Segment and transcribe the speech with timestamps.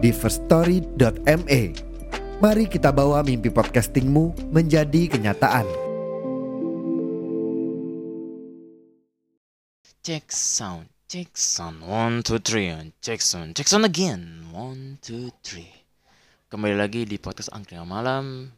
[0.00, 1.62] di firststory.me.
[2.40, 5.68] Mari kita bawa mimpi podcastingmu menjadi kenyataan.
[10.00, 12.72] Check sound, check sound, one two three,
[13.04, 15.68] check sound, check sound again, one two three.
[16.48, 18.48] Kembali lagi di podcast Angkringan Malam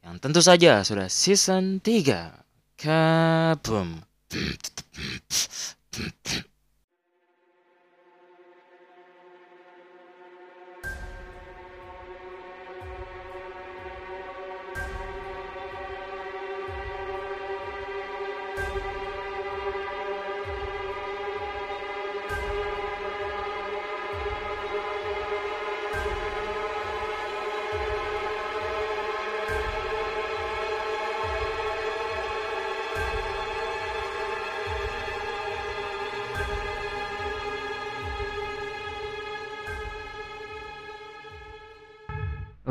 [0.00, 2.44] yang tentu saja sudah season 3
[2.74, 4.02] Kabum.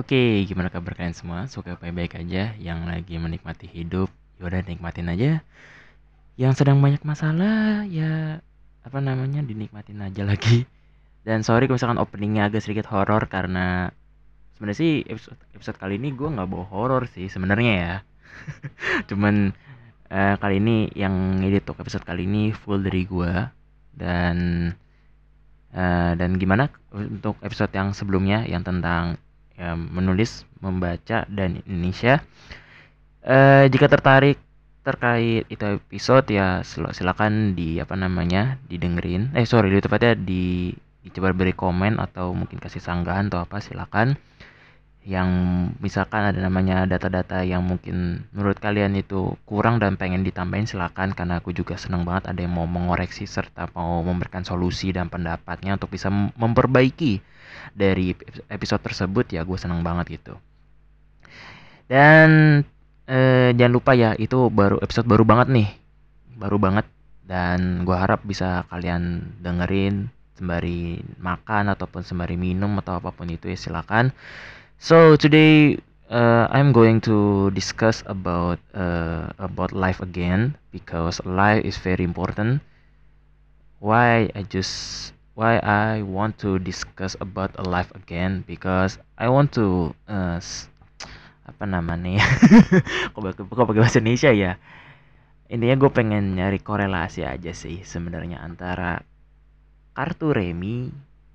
[0.03, 1.47] Oke, gimana kabar kalian semua?
[1.47, 2.51] Semoga baik-baik aja.
[2.59, 5.39] Yang lagi menikmati hidup, yaudah nikmatin aja.
[6.35, 8.43] Yang sedang banyak masalah, ya
[8.83, 10.67] apa namanya dinikmatin aja lagi.
[11.23, 13.95] Dan sorry kalau misalkan openingnya agak sedikit horor karena
[14.59, 17.95] sebenarnya sih episode, episode kali ini gue nggak bawa horor sih sebenarnya ya.
[19.07, 19.55] Cuman
[20.11, 23.31] uh, kali ini yang edit episode kali ini full dari gue
[23.95, 24.67] dan
[25.71, 29.15] uh, dan gimana untuk episode yang sebelumnya yang tentang
[29.57, 32.23] ya, menulis, membaca dan Indonesia.
[33.23, 34.35] Eh, jika tertarik
[34.83, 39.31] terkait itu episode ya silakan di apa namanya didengerin.
[39.31, 40.75] Eh sorry di tepatnya di
[41.15, 44.19] coba beri komen atau mungkin kasih sanggahan atau apa silakan.
[45.03, 45.29] Yang
[45.83, 51.43] misalkan ada namanya data-data yang mungkin menurut kalian itu kurang dan pengen ditambahin silakan karena
[51.43, 55.91] aku juga senang banget ada yang mau mengoreksi serta mau memberikan solusi dan pendapatnya untuk
[55.91, 57.19] bisa memperbaiki
[57.71, 58.11] dari
[58.51, 60.35] episode tersebut ya gue senang banget gitu.
[61.87, 62.61] Dan
[63.07, 65.69] eh, jangan lupa ya itu baru episode baru banget nih.
[66.35, 66.83] Baru banget
[67.23, 73.47] dan gue harap bisa kalian dengerin sembari makan ataupun sembari minum atau apa pun itu
[73.47, 74.11] ya silakan.
[74.81, 75.79] So today
[76.11, 82.59] uh, I'm going to discuss about uh, about life again because life is very important.
[83.79, 89.53] Why I just why I want to discuss about a life again because I want
[89.57, 90.37] to uh,
[91.43, 92.27] apa namanya ya
[93.13, 94.55] kok pakai bahasa Indonesia ya
[95.51, 99.03] intinya gue pengen nyari korelasi aja sih sebenarnya antara
[99.93, 100.89] kartu remi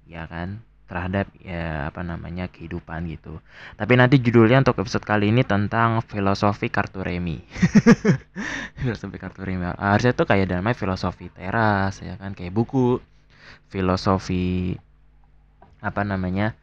[0.09, 3.45] ya kan terhadap ya apa namanya kehidupan gitu.
[3.77, 7.45] Tapi nanti judulnya untuk episode kali ini tentang filosofi kartu remi.
[8.81, 9.69] filosofi kartu remi.
[9.69, 13.05] Harusnya tuh kayak dalamnya filosofi teras ya kan kayak buku
[13.69, 14.75] filosofi
[15.81, 16.55] apa namanya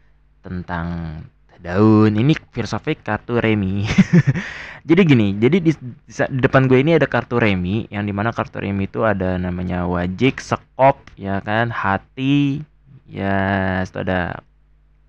[0.44, 1.19] tentang
[1.66, 2.13] daun.
[2.13, 3.85] Ini filosofi kartu remi.
[4.85, 8.62] Jadi gini jadi di, di depan gue ini ada kartu remi yang di mana kartu
[8.62, 12.62] remi itu ada namanya wajik sekop ya kan hati
[13.09, 14.46] ya itu ada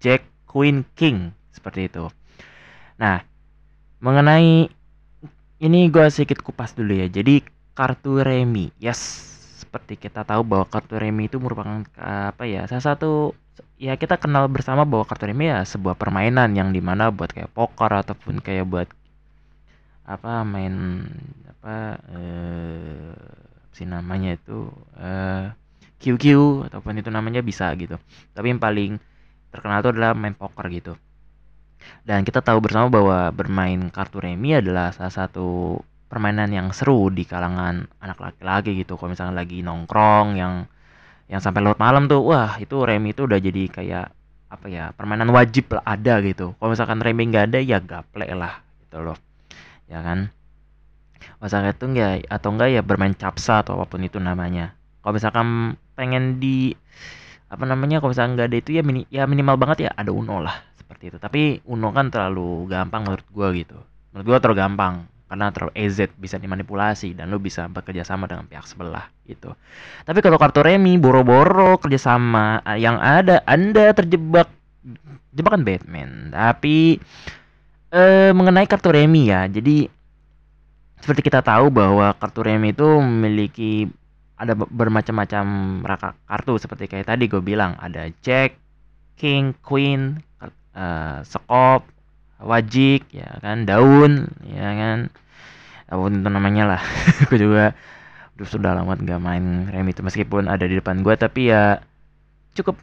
[0.00, 2.08] jack queen king seperti itu.
[2.96, 3.20] Nah
[4.00, 4.72] mengenai
[5.60, 7.12] ini gue sedikit kupas dulu ya.
[7.12, 7.44] Jadi
[7.76, 9.35] kartu remi yes
[9.76, 13.36] seperti kita tahu bahwa kartu remi itu merupakan apa ya salah satu
[13.76, 17.52] ya kita kenal bersama bahwa kartu remi ya sebuah permainan yang di mana buat kayak
[17.52, 18.88] poker ataupun kayak buat
[20.08, 21.04] apa main
[21.44, 23.12] apa eh
[23.76, 25.52] si namanya itu eh
[26.00, 26.24] QQ
[26.72, 28.00] ataupun itu namanya bisa gitu.
[28.32, 28.96] Tapi yang paling
[29.52, 30.96] terkenal itu adalah main poker gitu.
[32.00, 37.26] Dan kita tahu bersama bahwa bermain kartu remi adalah salah satu permainan yang seru di
[37.26, 38.94] kalangan anak laki-laki gitu.
[38.94, 40.54] Kalau misalnya lagi nongkrong yang
[41.26, 44.06] yang sampai larut malam tuh wah itu remi itu udah jadi kayak
[44.46, 46.54] apa ya permainan wajib lah ada gitu.
[46.54, 49.18] Kalau misalkan remi nggak ada ya gaple lah gitu loh.
[49.90, 50.30] Ya kan?
[51.42, 54.78] Misalkan itu enggak atau enggak ya bermain capsa atau apa pun itu namanya.
[55.02, 56.74] Kalau misalkan pengen di
[57.46, 60.38] apa namanya kalau misalkan nggak ada itu ya mini, ya minimal banget ya ada uno
[60.38, 61.18] lah seperti itu.
[61.18, 63.78] Tapi uno kan terlalu gampang menurut gua gitu.
[64.14, 64.94] Menurut gua terlalu gampang
[65.26, 69.50] karena terlalu EZ bisa dimanipulasi dan lo bisa bekerja sama dengan pihak sebelah gitu.
[70.06, 74.46] Tapi kalau kartu remi boro-boro kerjasama yang ada Anda terjebak
[75.34, 76.30] jebakan Batman.
[76.30, 77.02] Tapi
[77.90, 79.90] eh, mengenai kartu remi ya, jadi
[81.02, 83.90] seperti kita tahu bahwa kartu remi itu memiliki
[84.36, 85.44] ada bermacam-macam
[85.82, 88.60] raka kartu seperti kayak tadi gue bilang ada Jack,
[89.16, 90.20] King, Queen,
[90.76, 91.88] uh, Sekop,
[92.36, 94.98] Wajik, ya kan, Daun, ya kan,
[95.88, 96.82] apa pun itu namanya lah.
[97.32, 97.72] gue juga
[98.36, 101.80] udah sudah lama nggak main remi itu meskipun ada di depan gue tapi ya
[102.52, 102.76] cukup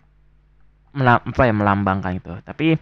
[0.98, 2.34] melam, apa ya melambangkan itu.
[2.46, 2.78] Tapi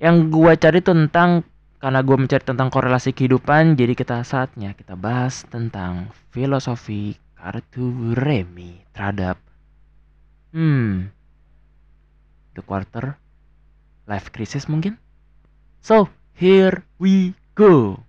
[0.00, 1.44] yang gue cari tentang
[1.80, 8.84] karena gue mencari tentang korelasi kehidupan, jadi kita saatnya kita bahas tentang filosofi kartu remi
[8.92, 9.40] terhadap
[10.52, 11.08] hmm
[12.52, 13.16] the quarter
[14.04, 14.99] life crisis mungkin.
[15.80, 18.04] So here we go.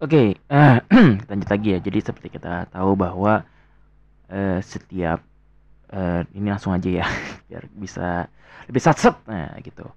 [0.00, 0.80] Oke, okay, uh,
[1.28, 1.78] lanjut lagi ya.
[1.80, 3.44] Jadi seperti kita tahu bahwa
[4.28, 5.24] uh, setiap
[5.92, 7.06] uh, ini langsung aja ya,
[7.48, 8.28] biar bisa
[8.68, 9.88] lebih satset, nah gitu.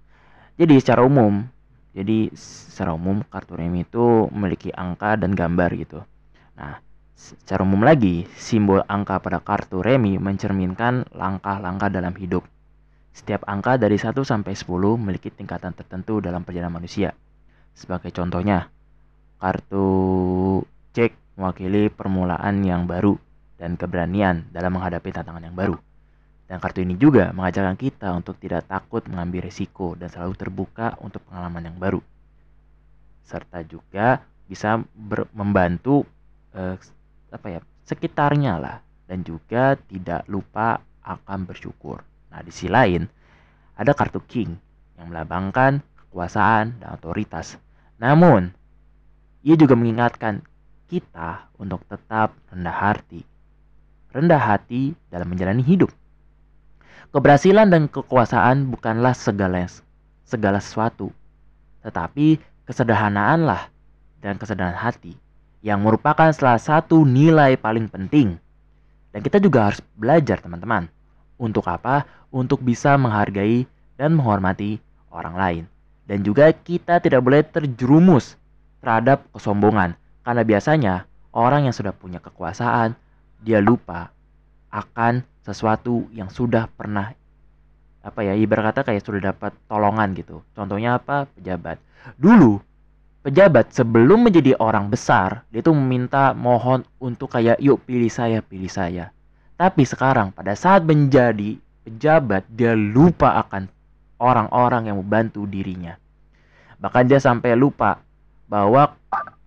[0.56, 1.48] Jadi secara umum,
[1.94, 6.02] jadi secara umum kartu remi itu memiliki angka dan gambar gitu.
[6.58, 6.82] Nah,
[7.14, 12.46] secara umum lagi, simbol angka pada kartu remi mencerminkan langkah-langkah dalam hidup.
[13.14, 17.14] Setiap angka dari 1 sampai 10 memiliki tingkatan tertentu dalam perjalanan manusia.
[17.78, 18.74] Sebagai contohnya,
[19.44, 19.88] Kartu
[20.96, 23.20] cek mewakili permulaan yang baru
[23.60, 25.76] dan keberanian dalam menghadapi tantangan yang baru.
[26.54, 31.26] Dan kartu ini juga mengajarkan kita untuk tidak takut mengambil risiko dan selalu terbuka untuk
[31.26, 31.98] pengalaman yang baru.
[33.26, 34.78] Serta juga bisa
[35.34, 36.06] membantu
[36.54, 36.78] eh,
[37.34, 37.60] apa ya
[37.90, 38.78] sekitarnya lah
[39.10, 42.06] dan juga tidak lupa akan bersyukur.
[42.30, 43.02] Nah, di sisi lain
[43.74, 44.54] ada kartu king
[45.02, 47.58] yang melambangkan kekuasaan dan otoritas.
[47.98, 48.54] Namun,
[49.42, 50.46] ia juga mengingatkan
[50.86, 53.26] kita untuk tetap rendah hati.
[54.14, 55.90] Rendah hati dalam menjalani hidup.
[57.14, 59.70] Keberhasilan dan kekuasaan bukanlah segala
[60.26, 61.14] segala sesuatu,
[61.86, 63.70] tetapi kesederhanaanlah
[64.18, 65.14] dan kesederhanaan hati
[65.62, 68.42] yang merupakan salah satu nilai paling penting.
[69.14, 70.90] Dan kita juga harus belajar teman-teman.
[71.38, 72.02] Untuk apa?
[72.34, 74.82] Untuk bisa menghargai dan menghormati
[75.14, 75.64] orang lain.
[76.10, 78.42] Dan juga kita tidak boleh terjerumus
[78.82, 79.94] terhadap kesombongan.
[80.26, 82.98] Karena biasanya orang yang sudah punya kekuasaan,
[83.46, 84.10] dia lupa
[84.74, 87.12] akan sesuatu yang sudah pernah
[88.04, 90.44] apa ya ibarat kata kayak sudah dapat tolongan gitu.
[90.52, 91.24] Contohnya apa?
[91.40, 91.80] Pejabat.
[92.20, 92.60] Dulu
[93.24, 98.68] pejabat sebelum menjadi orang besar, dia tuh meminta mohon untuk kayak yuk pilih saya, pilih
[98.68, 99.16] saya.
[99.56, 101.56] Tapi sekarang pada saat menjadi
[101.88, 103.72] pejabat, dia lupa akan
[104.20, 105.96] orang-orang yang membantu dirinya.
[106.84, 108.04] Bahkan dia sampai lupa
[108.52, 108.92] bahwa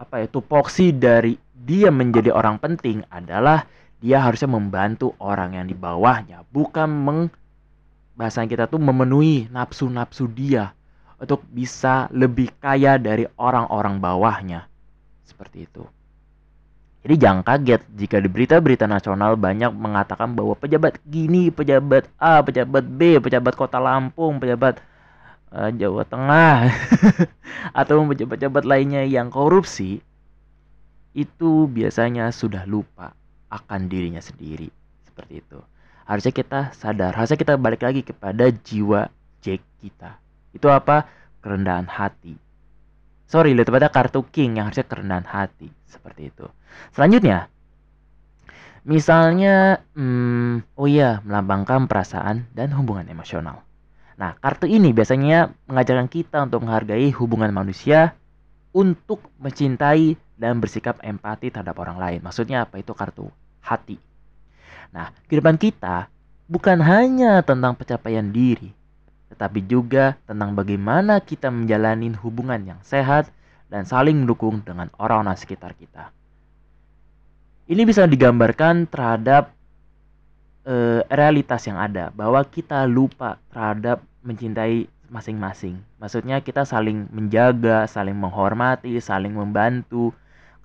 [0.01, 3.69] apa itu tupoksi dari dia menjadi orang penting adalah
[4.01, 7.21] dia harusnya membantu orang yang di bawahnya bukan meng
[8.17, 10.73] bahasa kita tuh memenuhi nafsu-nafsu dia
[11.21, 14.69] untuk bisa lebih kaya dari orang-orang bawahnya
[15.25, 15.85] seperti itu.
[17.07, 22.83] Jadi jangan kaget jika di berita-berita nasional banyak mengatakan bahwa pejabat gini, pejabat A, pejabat
[22.83, 24.83] B, pejabat kota Lampung, pejabat
[25.55, 26.67] uh, Jawa Tengah
[27.81, 30.03] atau pejabat-pejabat lainnya yang korupsi
[31.15, 33.15] itu biasanya sudah lupa
[33.51, 34.71] akan dirinya sendiri.
[35.07, 35.59] Seperti itu.
[36.07, 37.15] Harusnya kita sadar.
[37.15, 39.11] Harusnya kita balik lagi kepada jiwa
[39.43, 40.19] Jack kita.
[40.55, 41.07] Itu apa?
[41.43, 42.35] Kerendahan hati.
[43.27, 45.71] Sorry lebih pada kartu king yang harusnya kerendahan hati.
[45.87, 46.47] Seperti itu.
[46.95, 47.51] Selanjutnya
[48.87, 53.67] misalnya hmm, oh iya melambangkan perasaan dan hubungan emosional.
[54.17, 58.17] Nah, kartu ini biasanya mengajarkan kita untuk menghargai hubungan manusia
[58.73, 62.21] untuk mencintai dan bersikap empati terhadap orang lain.
[62.21, 62.81] Maksudnya apa?
[62.81, 63.29] Itu kartu
[63.65, 63.99] hati.
[64.93, 66.07] Nah, kehidupan kita
[66.47, 68.71] bukan hanya tentang pencapaian diri,
[69.33, 73.33] tetapi juga tentang bagaimana kita menjalani hubungan yang sehat
[73.67, 76.15] dan saling mendukung dengan orang-orang sekitar kita.
[77.67, 79.51] Ini bisa digambarkan terhadap
[80.63, 85.79] uh, realitas yang ada bahwa kita lupa terhadap mencintai masing-masing.
[85.99, 90.15] Maksudnya kita saling menjaga, saling menghormati, saling membantu.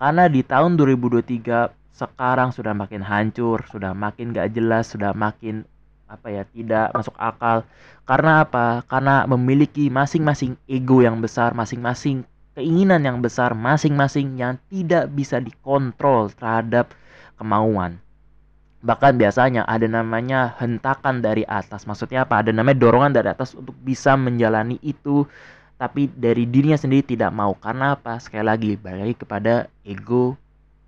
[0.01, 5.61] Karena di tahun 2023 sekarang sudah makin hancur, sudah makin gak jelas, sudah makin
[6.09, 7.61] apa ya tidak masuk akal.
[8.09, 8.81] Karena apa?
[8.89, 12.25] Karena memiliki masing-masing ego yang besar, masing-masing
[12.57, 16.97] keinginan yang besar, masing-masing yang tidak bisa dikontrol terhadap
[17.37, 18.01] kemauan
[18.81, 23.77] bahkan biasanya ada namanya hentakan dari atas maksudnya apa ada namanya dorongan dari atas untuk
[23.85, 25.29] bisa menjalani itu
[25.81, 28.21] tapi dari dirinya sendiri tidak mau karena apa?
[28.21, 30.37] Sekali lagi balik lagi kepada ego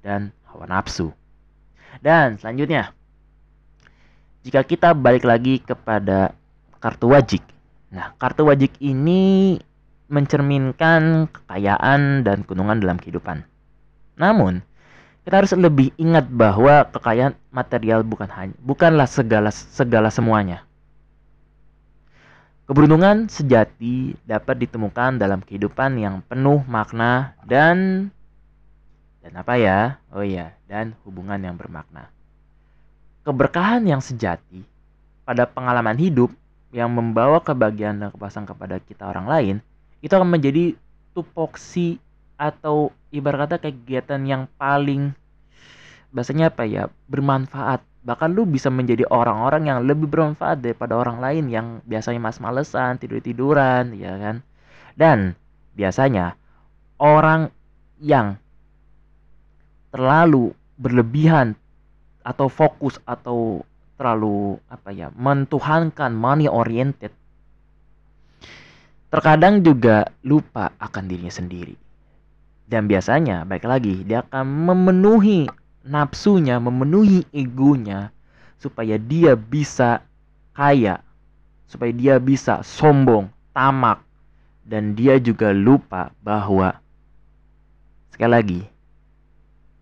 [0.06, 1.10] dan hawa nafsu.
[1.98, 2.94] Dan selanjutnya
[4.46, 6.38] jika kita balik lagi kepada
[6.78, 7.42] kartu wajik.
[7.90, 9.58] Nah kartu wajik ini
[10.14, 13.42] mencerminkan kekayaan dan keuntungan dalam kehidupan.
[14.22, 14.62] Namun
[15.26, 20.62] kita harus lebih ingat bahwa kekayaan material bukan hanya bukanlah segala segala semuanya
[22.64, 28.08] Keberuntungan sejati dapat ditemukan dalam kehidupan yang penuh makna dan
[29.20, 30.00] dan apa ya?
[30.16, 32.08] Oh iya, dan hubungan yang bermakna.
[33.28, 34.64] Keberkahan yang sejati
[35.28, 36.32] pada pengalaman hidup
[36.72, 39.56] yang membawa kebahagiaan dan kepuasan kepada kita orang lain
[40.00, 40.80] itu akan menjadi
[41.12, 42.00] tupoksi
[42.40, 45.12] atau ibarat kata kegiatan yang paling
[46.16, 51.48] bahasanya apa ya bermanfaat bahkan lu bisa menjadi orang-orang yang lebih bermanfaat daripada orang lain
[51.48, 54.36] yang biasanya mas malesan tidur tiduran ya kan?
[54.94, 55.40] Dan
[55.74, 56.36] biasanya
[57.00, 57.50] orang
[58.04, 58.36] yang
[59.96, 61.56] terlalu berlebihan
[62.28, 63.64] atau fokus atau
[63.96, 67.14] terlalu apa ya mentuhankan money oriented
[69.14, 71.78] terkadang juga lupa akan dirinya sendiri.
[72.66, 75.46] Dan biasanya baik lagi dia akan memenuhi
[75.84, 78.10] nafsunya, memenuhi egonya
[78.58, 80.02] supaya dia bisa
[80.56, 81.04] kaya,
[81.68, 84.02] supaya dia bisa sombong, tamak
[84.64, 86.80] dan dia juga lupa bahwa
[88.16, 88.62] sekali lagi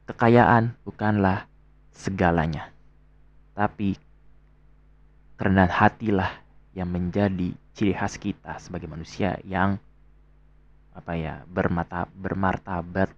[0.10, 1.46] kekayaan bukanlah
[1.93, 2.74] segalanya.
[3.53, 3.96] Tapi
[5.38, 6.31] kerendahan hatilah
[6.74, 9.77] yang menjadi ciri khas kita sebagai manusia yang
[10.91, 13.12] apa ya bermata bermartabat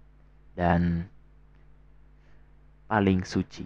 [0.54, 1.10] dan
[2.86, 3.64] paling suci.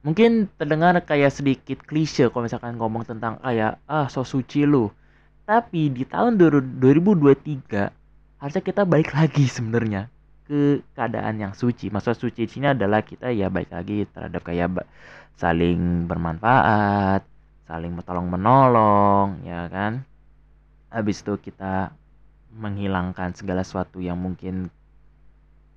[0.00, 4.88] Mungkin terdengar kayak sedikit klise kalau misalkan ngomong tentang kayak ah so suci lu.
[5.44, 10.08] Tapi di tahun 2023 harusnya kita balik lagi sebenarnya
[10.48, 11.92] ke keadaan yang suci.
[11.92, 14.82] Maksud suci di sini adalah kita ya baik lagi terhadap kayak
[15.38, 17.22] saling bermanfaat,
[17.70, 20.02] saling menolong menolong, ya kan.
[20.90, 21.94] Habis itu kita
[22.56, 24.74] menghilangkan segala sesuatu yang mungkin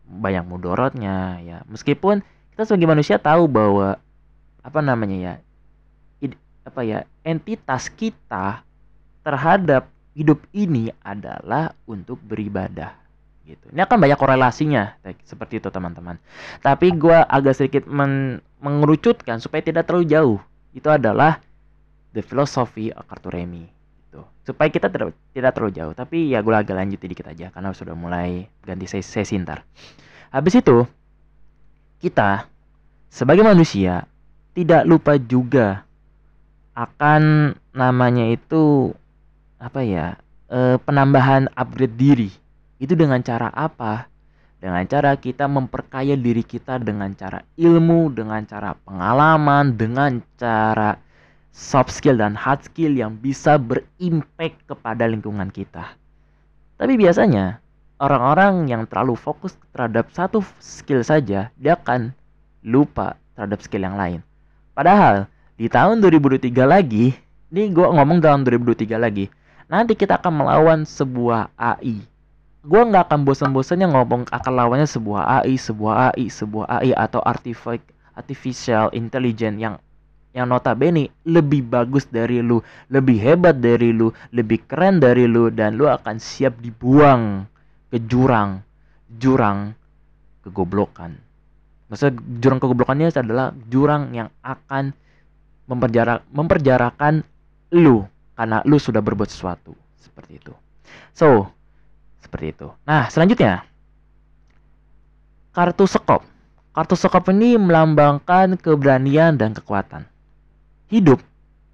[0.09, 1.61] banyak mudorotnya ya.
[1.69, 3.97] Meskipun kita sebagai manusia tahu bahwa
[4.61, 5.33] apa namanya ya
[6.21, 8.61] id, apa ya entitas kita
[9.25, 12.93] terhadap hidup ini adalah untuk beribadah
[13.43, 13.73] gitu.
[13.73, 16.21] Ini akan banyak korelasinya seperti itu teman-teman.
[16.61, 20.39] Tapi gue agak sedikit men mengerucutkan supaya tidak terlalu jauh.
[20.71, 21.41] Itu adalah
[22.13, 23.67] the philosophy of Karturemi
[24.07, 24.23] gitu.
[24.45, 25.93] Supaya kita tidak tidak terlalu jauh.
[25.97, 29.65] Tapi ya gue agak lanjut dikit aja karena sudah mulai ganti sesi, sesi ntar.
[30.29, 30.87] Habis itu
[32.03, 32.51] kita
[33.07, 34.03] sebagai manusia
[34.51, 35.87] tidak lupa juga
[36.75, 38.91] akan namanya itu
[39.55, 40.19] apa ya
[40.51, 42.29] e, penambahan upgrade diri.
[42.83, 44.11] Itu dengan cara apa?
[44.59, 50.99] Dengan cara kita memperkaya diri kita dengan cara ilmu dengan cara pengalaman dengan cara
[51.55, 55.95] soft skill dan hard skill yang bisa berimpact kepada lingkungan kita.
[56.75, 57.62] Tapi biasanya
[58.03, 62.11] orang-orang yang terlalu fokus terhadap satu skill saja, dia akan
[62.59, 64.19] lupa terhadap skill yang lain.
[64.75, 67.15] Padahal di tahun 2023 lagi,
[67.47, 69.31] ini gue ngomong tahun 2023 lagi,
[69.71, 72.03] nanti kita akan melawan sebuah AI.
[72.63, 78.91] Gue nggak akan bosan-bosannya ngomong akan lawannya sebuah AI, sebuah AI, sebuah AI atau artificial
[78.91, 79.75] intelligence yang
[80.33, 82.57] yang notabene lebih bagus dari lu,
[82.89, 87.45] lebih hebat dari lu, lebih keren dari lu dan lu akan siap dibuang
[87.93, 88.65] ke jurang
[89.21, 89.77] jurang
[90.41, 91.13] kegoblokan.
[91.93, 94.97] Maksudnya jurang kegoblokannya adalah jurang yang akan
[95.69, 97.21] memperjarak memperjarakan
[97.77, 100.53] lu karena lu sudah berbuat sesuatu seperti itu.
[101.13, 101.53] So,
[102.25, 102.67] seperti itu.
[102.89, 103.61] Nah, selanjutnya
[105.53, 106.25] kartu sekop.
[106.73, 110.09] Kartu sekop ini melambangkan keberanian dan kekuatan.
[110.89, 111.21] Hidup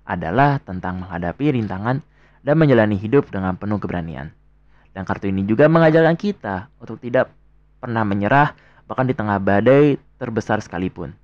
[0.03, 2.03] adalah tentang menghadapi rintangan
[2.43, 4.35] dan menjalani hidup dengan penuh keberanian.
[4.99, 7.31] Dan kartu ini juga mengajarkan kita untuk tidak
[7.79, 8.51] pernah menyerah
[8.83, 11.15] bahkan di tengah badai terbesar sekalipun.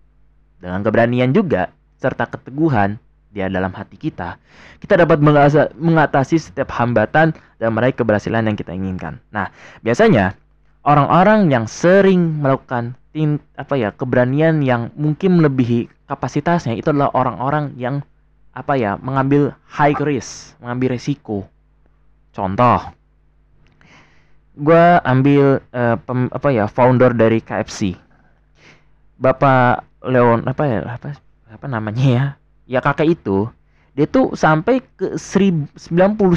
[0.63, 2.95] Dengan keberanian juga serta keteguhan
[3.35, 4.39] di dalam hati kita,
[4.79, 5.19] kita dapat
[5.75, 9.19] mengatasi setiap hambatan dan meraih keberhasilan yang kita inginkan.
[9.35, 9.51] Nah,
[9.83, 10.39] biasanya
[10.87, 17.75] orang-orang yang sering melakukan tim apa ya keberanian yang mungkin melebihi kapasitasnya itu adalah orang-orang
[17.75, 17.99] yang
[18.55, 21.43] apa ya mengambil high risk, mengambil resiko.
[22.31, 22.79] Contoh,
[24.55, 27.95] gue ambil uh, pem, apa ya founder dari KFC
[29.19, 31.15] bapak Leon apa ya apa
[31.51, 32.25] apa namanya ya
[32.67, 33.47] ya kakek itu
[33.95, 36.35] dia tuh sampai ke 99 9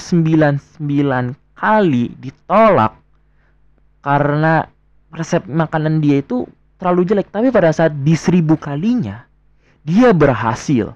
[1.59, 2.95] kali ditolak
[3.99, 4.71] karena
[5.11, 6.47] resep makanan dia itu
[6.79, 7.29] terlalu jelek.
[7.35, 9.27] Tapi pada saat di seribu kalinya
[9.83, 10.95] dia berhasil.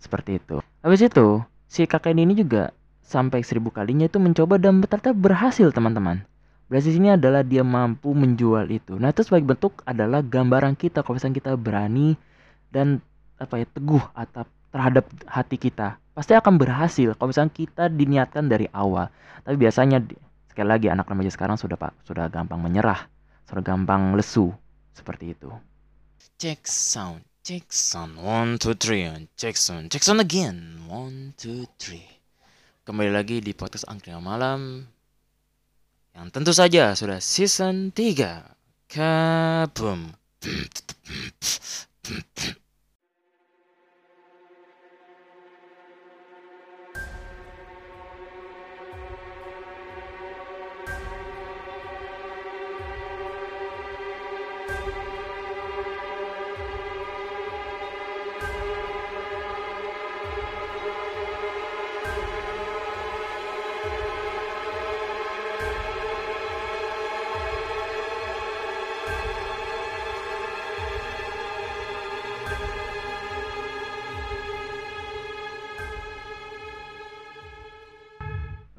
[0.00, 0.64] Seperti itu.
[0.80, 2.72] Habis itu si kakek ini juga
[3.04, 6.24] sampai seribu kalinya itu mencoba dan ternyata berhasil teman-teman
[6.68, 9.00] berhasil ini adalah dia mampu menjual itu.
[9.00, 12.14] Nah itu sebagai bentuk adalah gambaran kita kalau misalnya kita berani
[12.68, 13.00] dan
[13.40, 15.96] apa ya teguh atau terhadap hati kita.
[16.12, 19.08] Pasti akan berhasil kalau misalnya kita diniatkan dari awal.
[19.42, 20.04] Tapi biasanya
[20.52, 23.08] sekali lagi anak remaja sekarang sudah pak sudah gampang menyerah
[23.48, 24.52] sudah gampang lesu
[24.92, 25.48] seperti itu.
[26.36, 28.20] Check sound check sound.
[28.20, 29.08] One two three
[29.40, 29.88] check sound.
[29.88, 30.84] Check sound again.
[30.84, 32.04] One two three.
[32.84, 34.84] Kembali lagi di podcast angkringan malam
[36.18, 40.18] yang tentu saja sudah season 3 kabum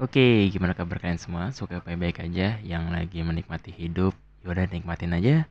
[0.00, 1.52] Oke, gimana kabar kalian semua?
[1.52, 2.56] Semoga baik-baik aja.
[2.64, 5.44] Yang lagi menikmati hidup, yaudah nikmatin aja.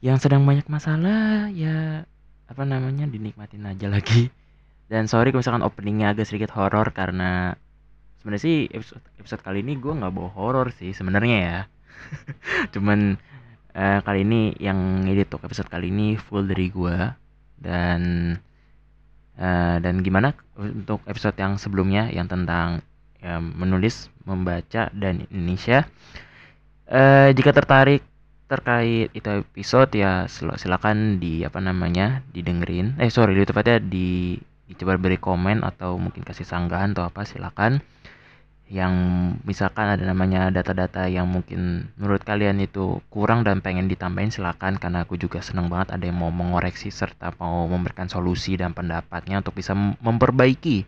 [0.00, 2.08] Yang sedang banyak masalah, ya
[2.48, 4.32] apa namanya dinikmatin aja lagi.
[4.88, 7.52] Dan sorry kalau misalkan openingnya agak sedikit horor karena
[8.24, 11.60] sebenarnya sih episode, episode kali ini gue nggak bawa horor sih sebenarnya ya.
[12.72, 13.20] Cuman
[13.76, 16.96] uh, kali ini yang edit untuk episode kali ini full dari gue
[17.60, 18.00] dan
[19.36, 22.80] uh, dan gimana untuk episode yang sebelumnya yang tentang
[23.20, 25.86] ya, menulis, membaca dan Indonesia.
[26.90, 28.02] Eh, jika tertarik
[28.50, 30.26] terkait itu episode ya
[30.58, 32.98] silakan di apa namanya didengerin.
[32.98, 34.34] Eh sorry di tepatnya di
[34.66, 37.78] dicoba beri komen atau mungkin kasih sanggahan atau apa silakan.
[38.70, 38.94] Yang
[39.46, 45.02] misalkan ada namanya data-data yang mungkin menurut kalian itu kurang dan pengen ditambahin silakan karena
[45.06, 49.58] aku juga senang banget ada yang mau mengoreksi serta mau memberikan solusi dan pendapatnya untuk
[49.58, 50.86] bisa memperbaiki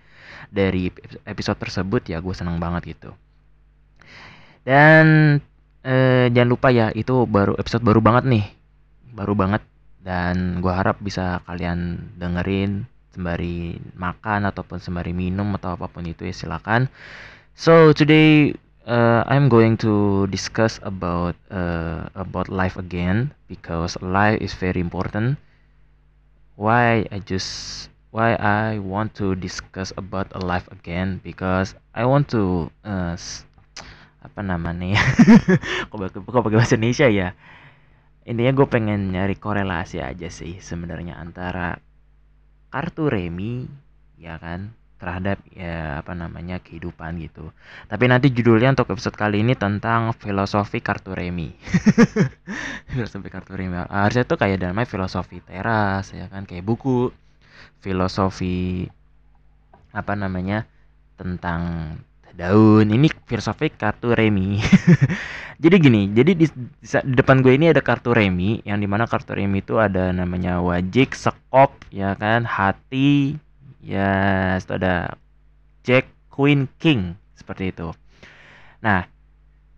[0.52, 0.92] dari
[1.24, 3.16] episode tersebut ya gue seneng banget gitu.
[4.62, 5.40] Dan
[5.82, 8.44] eh, jangan lupa ya itu baru episode baru banget nih.
[9.16, 9.64] Baru banget
[10.04, 16.28] dan gue harap bisa kalian dengerin sembari makan ataupun sembari minum atau apa pun itu
[16.28, 16.88] ya silakan.
[17.52, 18.56] So today
[18.88, 25.36] uh, I'm going to discuss about uh, about life again because life is very important.
[26.56, 32.28] Why I just why I want to discuss about a life again because I want
[32.36, 33.16] to uh,
[34.22, 35.02] apa namanya ya?
[35.90, 37.34] Kok pakai bahasa Indonesia ya?
[38.22, 41.82] Intinya gue pengen nyari korelasi aja sih sebenarnya antara
[42.70, 43.66] kartu remi
[44.14, 44.70] ya kan
[45.02, 47.50] terhadap ya apa namanya kehidupan gitu.
[47.90, 51.50] Tapi nanti judulnya untuk episode kali ini tentang filosofi kartu remi.
[52.94, 53.82] Filosofi kartu remi.
[53.82, 57.10] Harusnya tuh kayak namanya filosofi teras ya kan kayak buku
[57.82, 58.86] filosofi
[59.92, 60.64] apa namanya
[61.16, 61.94] tentang
[62.34, 62.88] daun.
[62.88, 64.58] Ini filosofi kartu remi.
[65.62, 69.38] Jadi gini jadi di, di depan gue ini ada kartu remi yang di mana kartu
[69.38, 73.38] remi itu ada namanya wajik sekop ya kan hati
[73.78, 74.10] ya
[74.58, 75.14] itu ada
[75.86, 77.94] jack queen king seperti itu.
[78.82, 79.06] Nah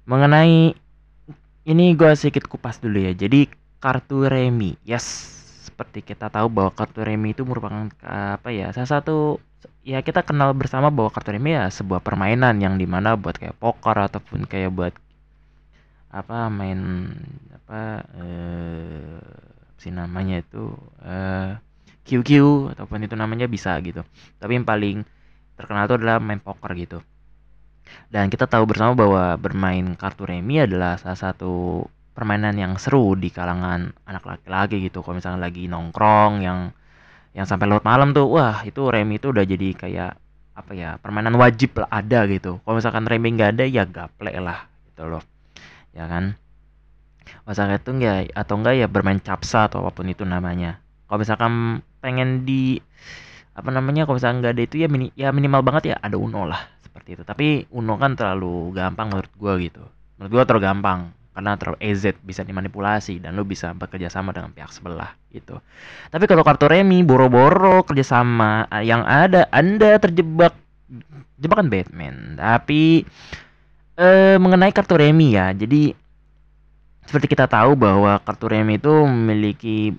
[0.09, 0.73] mengenai
[1.69, 3.13] ini gue sedikit kupas dulu ya.
[3.13, 5.34] Jadi kartu remi yes
[5.75, 9.43] seperti kita tahu bahwa kartu remi itu merupakan apa ya salah satu
[9.83, 13.59] ya kita kenal bersama bahwa kartu remi ya sebuah permainan yang di mana buat kayak
[13.59, 14.95] poker ataupun kayak buat
[16.15, 17.11] apa main
[17.59, 19.19] apa eh
[19.83, 20.71] si namanya itu
[21.03, 21.59] eh
[22.05, 22.31] QQ
[22.77, 24.05] ataupun itu namanya bisa gitu.
[24.39, 25.03] Tapi yang paling
[25.57, 26.99] terkenal itu adalah main poker gitu.
[28.13, 31.85] Dan kita tahu bersama bahwa bermain kartu remi adalah salah satu
[32.15, 35.03] permainan yang seru di kalangan anak laki-laki gitu.
[35.03, 36.71] Kalau misalnya lagi nongkrong yang
[37.35, 40.13] yang sampai larut malam tuh wah itu remi itu udah jadi kayak
[40.55, 42.63] apa ya permainan wajib lah ada gitu.
[42.63, 45.23] Kalau misalkan remi nggak ada ya gaple lah gitu loh.
[45.91, 46.39] Ya kan?
[47.43, 50.79] Masalah itu enggak atau enggak ya bermain capsa atau apa pun itu namanya.
[51.11, 52.79] Kalau misalkan pengen di
[53.55, 56.47] apa namanya kalau misalkan nggak ada itu ya mini, ya minimal banget ya ada uno
[56.47, 57.23] lah seperti itu.
[57.27, 59.83] Tapi uno kan terlalu gampang menurut gua gitu.
[60.23, 64.55] Menurut gua terlalu gampang karena terlalu EZ bisa dimanipulasi dan lo bisa bekerja sama dengan
[64.55, 65.59] pihak sebelah gitu.
[66.15, 70.55] Tapi kalau kartu remi boro-boro kerjasama yang ada Anda terjebak
[71.39, 72.39] jebakan Batman.
[72.39, 73.03] Tapi
[73.99, 75.51] eh mengenai kartu remi ya.
[75.55, 75.95] Jadi
[77.05, 79.93] seperti kita tahu bahwa kartu remi itu memiliki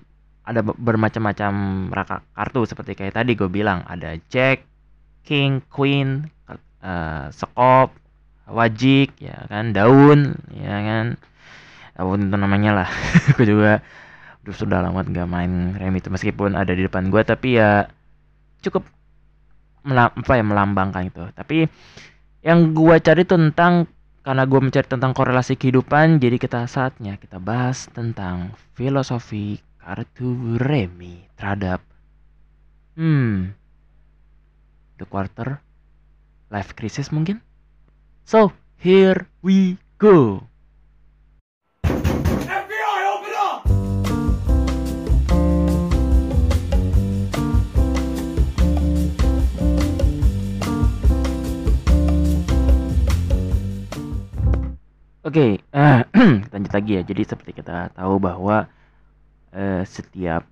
[0.46, 1.52] ada be- bermacam-macam
[1.90, 4.62] raka kartu seperti kayak tadi gue bilang ada jack,
[5.26, 7.90] king, queen, kar- eh, sekop,
[8.46, 11.06] wajik, ya kan, daun, ya kan,
[11.96, 12.88] apa pun itu namanya lah.
[13.36, 13.82] gue juga
[14.46, 17.90] udah sudah lama nggak main remi itu meskipun ada di depan gue tapi ya
[18.62, 18.86] cukup
[19.82, 21.24] melam- apa ya melambangkan itu.
[21.34, 21.66] Tapi
[22.46, 23.90] yang gua cari tuh tentang
[24.26, 31.22] karena gue mencari tentang korelasi kehidupan jadi kita saatnya kita bahas tentang filosofi kartu remi
[31.38, 31.78] terhadap
[32.98, 33.54] hmm
[34.98, 35.62] the quarter
[36.50, 37.38] life crisis mungkin
[38.26, 38.50] so
[38.82, 40.42] here we go
[55.26, 56.00] Oke, eh,
[56.54, 57.02] lanjut lagi ya.
[57.02, 58.70] Jadi seperti kita tahu bahwa
[59.50, 60.46] eh, setiap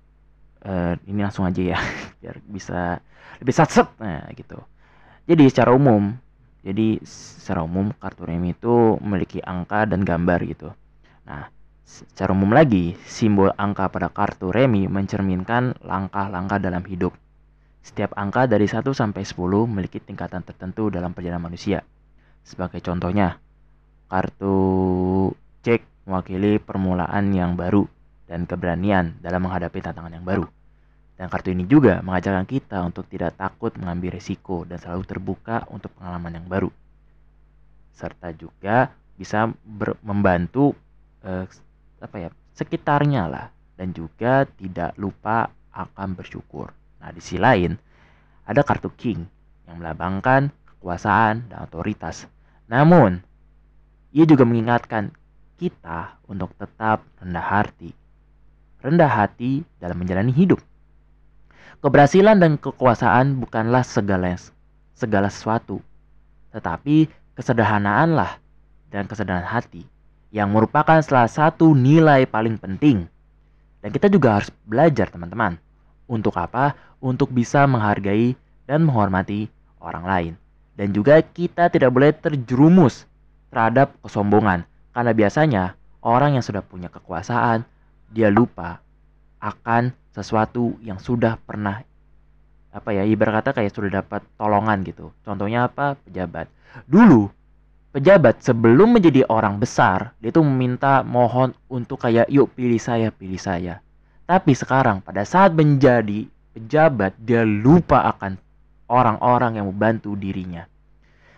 [0.67, 1.79] eh, ini langsung aja ya,
[2.19, 2.99] biar bisa
[3.39, 4.59] lebih satset, nah gitu.
[5.31, 6.19] Jadi secara umum,
[6.65, 10.73] jadi secara umum kartu remi itu memiliki angka dan gambar gitu.
[11.29, 11.53] Nah,
[11.85, 17.13] secara umum lagi, simbol angka pada kartu remi mencerminkan langkah-langkah dalam hidup.
[17.85, 21.85] Setiap angka dari 1 sampai 10 memiliki tingkatan tertentu dalam perjalanan manusia.
[22.41, 23.37] Sebagai contohnya,
[24.09, 24.57] kartu
[25.61, 27.85] Jack mewakili permulaan yang baru
[28.25, 30.49] dan keberanian dalam menghadapi tantangan yang baru.
[31.15, 35.95] Dan kartu ini juga mengajarkan kita untuk tidak takut mengambil risiko dan selalu terbuka untuk
[35.95, 36.69] pengalaman yang baru.
[37.95, 39.47] Serta juga bisa
[40.03, 40.75] membantu
[41.23, 41.47] eh,
[42.03, 43.47] apa ya sekitarnya lah
[43.79, 46.71] dan juga tidak lupa akan bersyukur.
[46.99, 47.75] Nah, di sisi lain
[48.43, 49.23] ada kartu King
[49.67, 52.27] yang melambangkan kekuasaan dan otoritas.
[52.67, 53.19] Namun,
[54.15, 55.11] ia juga mengingatkan
[55.55, 57.91] kita untuk tetap rendah hati.
[58.83, 60.61] Rendah hati dalam menjalani hidup.
[61.83, 64.35] Keberhasilan dan kekuasaan bukanlah segala
[64.95, 65.83] segala sesuatu,
[66.55, 68.39] tetapi kesederhanaanlah
[68.89, 69.83] dan kesederhanaan hati
[70.31, 73.07] yang merupakan salah satu nilai paling penting.
[73.83, 75.59] Dan kita juga harus belajar teman-teman.
[76.09, 76.73] Untuk apa?
[76.99, 78.33] Untuk bisa menghargai
[78.65, 80.33] dan menghormati orang lain.
[80.75, 83.05] Dan juga kita tidak boleh terjerumus
[83.53, 84.65] terhadap kesombongan.
[84.91, 85.63] Karena biasanya
[86.01, 87.63] orang yang sudah punya kekuasaan,
[88.11, 88.81] dia lupa
[89.39, 91.83] akan sesuatu yang sudah pernah
[92.71, 95.11] apa ya ibarat kata kayak sudah dapat tolongan gitu.
[95.23, 95.99] Contohnya apa?
[96.07, 96.47] Pejabat.
[96.87, 97.27] Dulu
[97.95, 103.39] pejabat sebelum menjadi orang besar, dia tuh meminta mohon untuk kayak yuk pilih saya, pilih
[103.39, 103.79] saya.
[104.27, 108.35] Tapi sekarang pada saat menjadi pejabat, dia lupa akan
[108.91, 110.67] orang-orang yang membantu dirinya.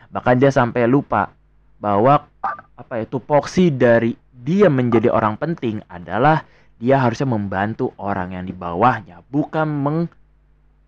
[0.09, 1.29] Bahkan dia sampai lupa
[1.77, 2.25] bahwa
[2.73, 6.41] apa ya tupoksi dari dia menjadi orang penting adalah
[6.77, 9.99] dia harusnya membantu orang yang di bawahnya, bukan meng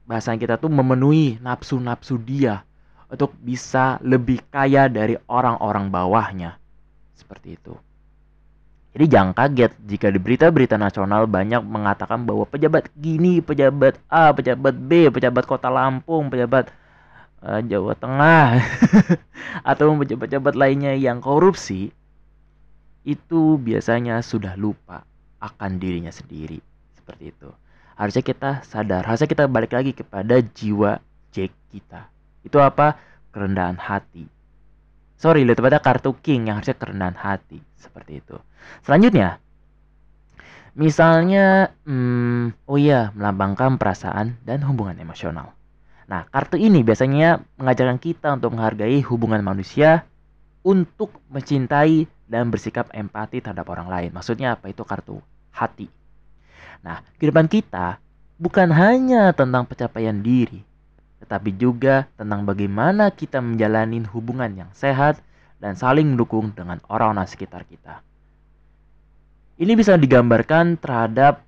[0.06, 2.66] bahasa kita tuh memenuhi nafsu-nafsu dia
[3.10, 6.62] untuk bisa lebih kaya dari orang-orang bawahnya.
[7.18, 7.74] Seperti itu.
[8.90, 14.74] Jadi jangan kaget jika di berita-berita nasional banyak mengatakan bahwa pejabat gini, pejabat A, pejabat
[14.74, 16.74] B, pejabat Kota Lampung, pejabat
[17.46, 18.58] uh, Jawa Tengah
[19.70, 21.94] atau pejabat-pejabat lainnya yang korupsi
[23.06, 25.06] itu biasanya sudah lupa
[25.40, 26.60] akan dirinya sendiri.
[26.96, 27.50] Seperti itu.
[28.00, 31.04] Harusnya kita sadar, harusnya kita balik lagi kepada jiwa
[31.36, 32.08] Jack kita.
[32.48, 32.96] Itu apa?
[33.36, 34.24] Kerendahan hati.
[35.20, 37.60] Sorry, lebih pada kartu King yang harusnya kerendahan hati.
[37.76, 38.40] Seperti itu.
[38.88, 39.44] Selanjutnya,
[40.80, 45.52] misalnya, hmm, oh iya, melambangkan perasaan dan hubungan emosional.
[46.08, 50.08] Nah, kartu ini biasanya mengajarkan kita untuk menghargai hubungan manusia,
[50.64, 54.10] untuk mencintai dan bersikap empati terhadap orang lain.
[54.14, 54.70] Maksudnya apa?
[54.70, 55.18] Itu kartu
[55.50, 55.90] hati.
[56.86, 57.98] Nah, kehidupan kita
[58.40, 60.64] bukan hanya tentang pencapaian diri,
[61.20, 65.20] tetapi juga tentang bagaimana kita menjalani hubungan yang sehat
[65.60, 68.00] dan saling mendukung dengan orang-orang sekitar kita.
[69.60, 71.44] Ini bisa digambarkan terhadap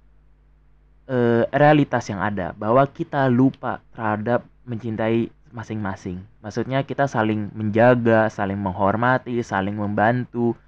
[1.08, 6.20] e, realitas yang ada bahwa kita lupa terhadap mencintai masing-masing.
[6.44, 10.60] Maksudnya kita saling menjaga, saling menghormati, saling membantu.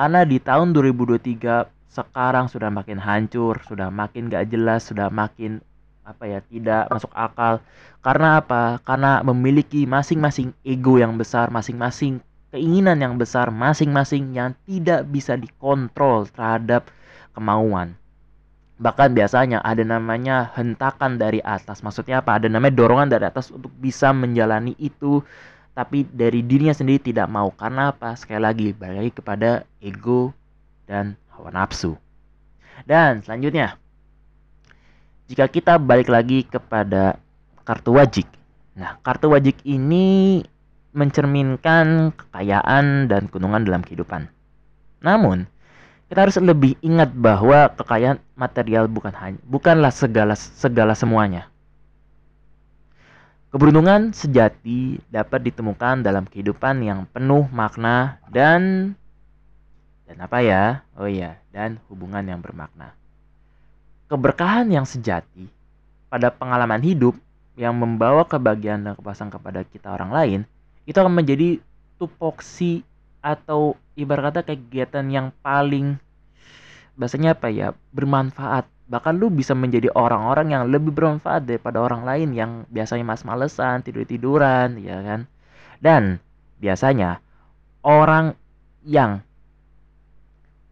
[0.00, 5.60] Karena di tahun 2023 sekarang sudah makin hancur, sudah makin gak jelas, sudah makin
[6.08, 7.60] apa ya tidak masuk akal.
[8.00, 8.80] Karena apa?
[8.80, 16.24] Karena memiliki masing-masing ego yang besar, masing-masing keinginan yang besar, masing-masing yang tidak bisa dikontrol
[16.32, 16.88] terhadap
[17.36, 17.92] kemauan.
[18.80, 21.84] Bahkan biasanya ada namanya hentakan dari atas.
[21.84, 22.40] Maksudnya apa?
[22.40, 25.20] Ada namanya dorongan dari atas untuk bisa menjalani itu
[25.74, 27.50] tapi dari dirinya sendiri tidak mau.
[27.54, 28.14] Karena apa?
[28.18, 30.34] Sekali lagi balik lagi kepada ego
[30.86, 31.94] dan hawa nafsu.
[32.84, 33.76] Dan selanjutnya
[35.30, 37.20] jika kita balik lagi kepada
[37.62, 38.26] kartu wajik.
[38.74, 40.42] Nah kartu wajik ini
[40.90, 44.26] mencerminkan kekayaan dan keuntungan dalam kehidupan.
[45.06, 45.46] Namun
[46.10, 51.46] kita harus lebih ingat bahwa kekayaan material bukan hanya bukanlah segala segala semuanya
[53.50, 58.94] Keberuntungan sejati dapat ditemukan dalam kehidupan yang penuh makna dan
[60.06, 60.86] dan apa ya?
[60.94, 62.94] Oh iya, dan hubungan yang bermakna.
[64.06, 65.50] Keberkahan yang sejati
[66.06, 67.18] pada pengalaman hidup
[67.58, 70.40] yang membawa kebahagiaan dan kepuasan kepada kita orang lain
[70.86, 71.58] itu akan menjadi
[71.98, 72.86] tupoksi
[73.18, 75.98] atau ibarat kata kegiatan yang paling
[76.94, 82.34] bahasanya apa ya bermanfaat bahkan lu bisa menjadi orang-orang yang lebih bermanfaat daripada orang lain
[82.34, 85.30] yang biasanya mas malesan tidur tiduran ya kan?
[85.78, 86.18] Dan
[86.58, 87.22] biasanya
[87.86, 88.34] orang
[88.82, 89.22] yang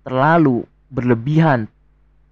[0.03, 1.71] terlalu berlebihan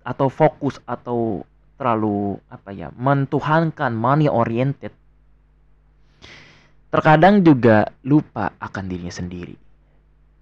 [0.03, 1.47] atau fokus atau
[1.79, 4.91] terlalu apa ya mentuhankan money oriented
[6.91, 9.55] terkadang juga lupa akan dirinya sendiri.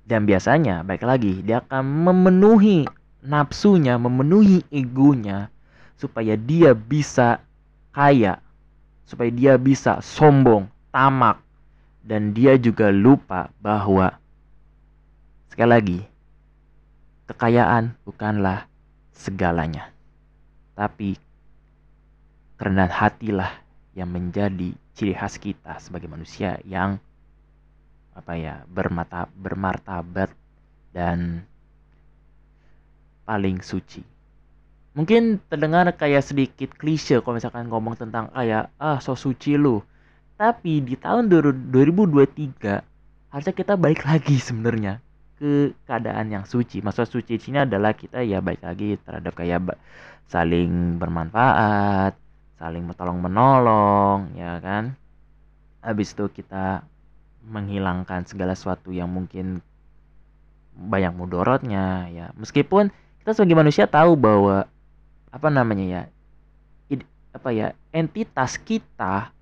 [0.05, 2.89] Dan biasanya baik lagi dia akan memenuhi
[3.25, 5.49] nafsunya, memenuhi egonya
[5.97, 7.41] supaya dia bisa
[7.91, 8.39] kaya,
[9.09, 11.41] supaya dia bisa sombong, tamak
[12.05, 14.13] dan dia juga lupa bahwa
[15.49, 16.01] sekali lagi
[17.27, 18.69] kekayaan bukanlah
[19.17, 19.89] segalanya.
[20.77, 21.17] Tapi
[22.61, 23.51] kerendahan hatilah
[23.97, 27.01] yang menjadi ciri khas kita sebagai manusia yang
[28.15, 30.31] apa ya bermata bermartabat
[30.95, 31.43] dan
[33.25, 34.05] paling suci.
[34.95, 39.83] Mungkin terdengar kayak sedikit klise kalau misalkan ngomong tentang kayak ah so suci lu.
[40.39, 45.03] Tapi di tahun 2023 harusnya kita balik lagi sebenarnya
[45.35, 46.79] ke keadaan yang suci.
[46.79, 49.75] Maksud suci di sini adalah kita ya baik lagi terhadap kayak
[50.31, 52.15] saling bermanfaat,
[52.59, 54.95] saling tolong menolong, ya kan.
[55.83, 56.87] Habis itu kita
[57.45, 59.61] menghilangkan segala sesuatu yang mungkin
[60.75, 62.27] banyak mudorotnya ya.
[62.39, 62.91] Meskipun
[63.25, 64.69] kita sebagai manusia tahu bahwa
[65.33, 66.03] apa namanya ya
[66.93, 69.33] id, apa ya entitas kita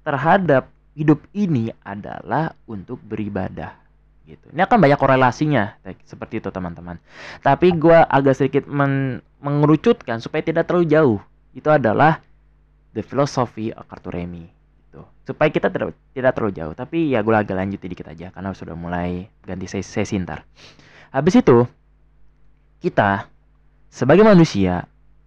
[0.00, 3.76] terhadap hidup ini adalah untuk beribadah
[4.24, 4.48] gitu.
[4.56, 5.76] Ini akan banyak korelasinya
[6.08, 6.96] seperti itu teman-teman.
[7.44, 11.18] Tapi gue agak sedikit men mengerucutkan supaya tidak terlalu jauh.
[11.52, 12.24] Itu adalah
[12.96, 14.48] the philosophy of Remi
[14.88, 15.04] gitu.
[15.28, 16.72] Supaya kita tidak tidak terlalu jauh.
[16.72, 20.48] Tapi ya gue agak lanjut dikit aja karena sudah mulai ganti sesi, sesi ntar.
[21.12, 21.68] Habis itu
[22.80, 23.28] kita
[23.88, 24.84] sebagai manusia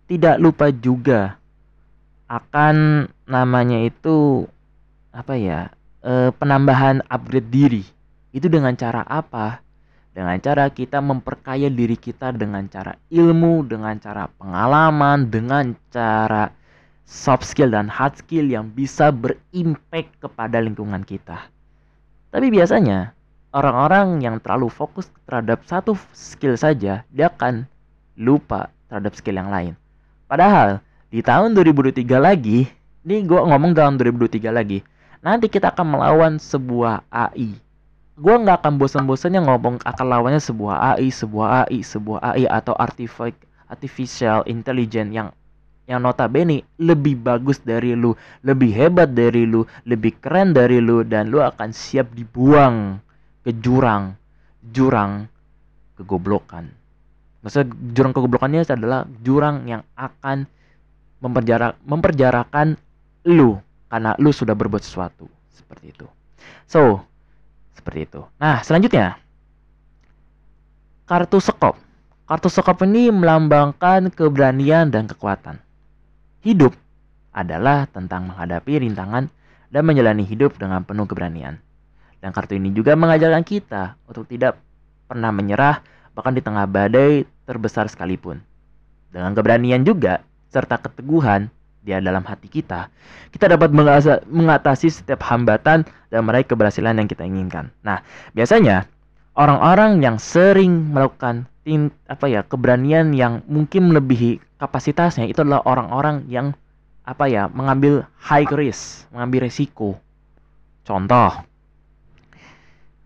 [0.09, 1.37] tidak lupa juga
[2.29, 4.45] akan namanya itu
[5.09, 5.73] apa ya
[6.05, 7.83] e, penambahan upgrade diri.
[8.29, 9.65] Itu dengan cara apa?
[10.13, 16.53] Dengan cara kita memperkaya diri kita dengan cara ilmu dengan cara pengalaman dengan cara
[17.09, 21.49] soft skill dan hard skill yang bisa berimpact kepada lingkungan kita.
[22.29, 23.17] Tapi biasanya
[23.49, 27.65] orang-orang yang terlalu fokus terhadap satu skill saja, dia akan
[28.19, 29.73] lupa terhadap skill yang lain.
[30.29, 32.69] Padahal di tahun 2023 lagi,
[33.05, 34.85] ini gue ngomong tahun 2023 lagi,
[35.25, 37.57] nanti kita akan melawan sebuah AI.
[38.19, 44.43] Gue nggak akan bosan-bosannya ngomong akan lawannya sebuah AI, sebuah AI, sebuah AI atau artificial
[44.45, 45.29] intelligence yang
[45.89, 48.13] yang notabene lebih bagus dari lu,
[48.45, 53.01] lebih hebat dari lu, lebih keren dari lu dan lu akan siap dibuang
[53.43, 54.19] ke jurang
[54.63, 55.27] jurang
[55.95, 56.67] kegoblokan.
[57.39, 60.43] Maksudnya jurang kegoblokannya adalah jurang yang akan
[61.23, 62.75] memperjarak memperjarakan
[63.27, 63.59] lu
[63.91, 66.07] karena lu sudah berbuat sesuatu seperti itu.
[66.67, 67.03] So,
[67.75, 68.21] seperti itu.
[68.39, 69.19] Nah, selanjutnya
[71.07, 71.79] kartu sekop.
[72.29, 75.57] Kartu sekop ini melambangkan keberanian dan kekuatan.
[76.45, 76.77] Hidup
[77.33, 79.31] adalah tentang menghadapi rintangan
[79.73, 81.57] dan menjalani hidup dengan penuh keberanian.
[82.19, 84.59] Dan kartu ini juga mengajarkan kita untuk tidak
[85.07, 85.79] pernah menyerah
[86.11, 88.43] bahkan di tengah badai terbesar sekalipun.
[89.09, 91.47] Dengan keberanian juga serta keteguhan
[91.79, 92.91] di dalam hati kita,
[93.31, 93.71] kita dapat
[94.27, 97.71] mengatasi setiap hambatan dan meraih keberhasilan yang kita inginkan.
[97.81, 98.03] Nah,
[98.35, 98.85] biasanya
[99.33, 106.27] orang-orang yang sering melakukan tim, apa ya keberanian yang mungkin melebihi kapasitasnya itu adalah orang-orang
[106.27, 106.51] yang
[107.07, 109.97] apa ya mengambil high risk, mengambil resiko.
[110.85, 111.31] Contoh,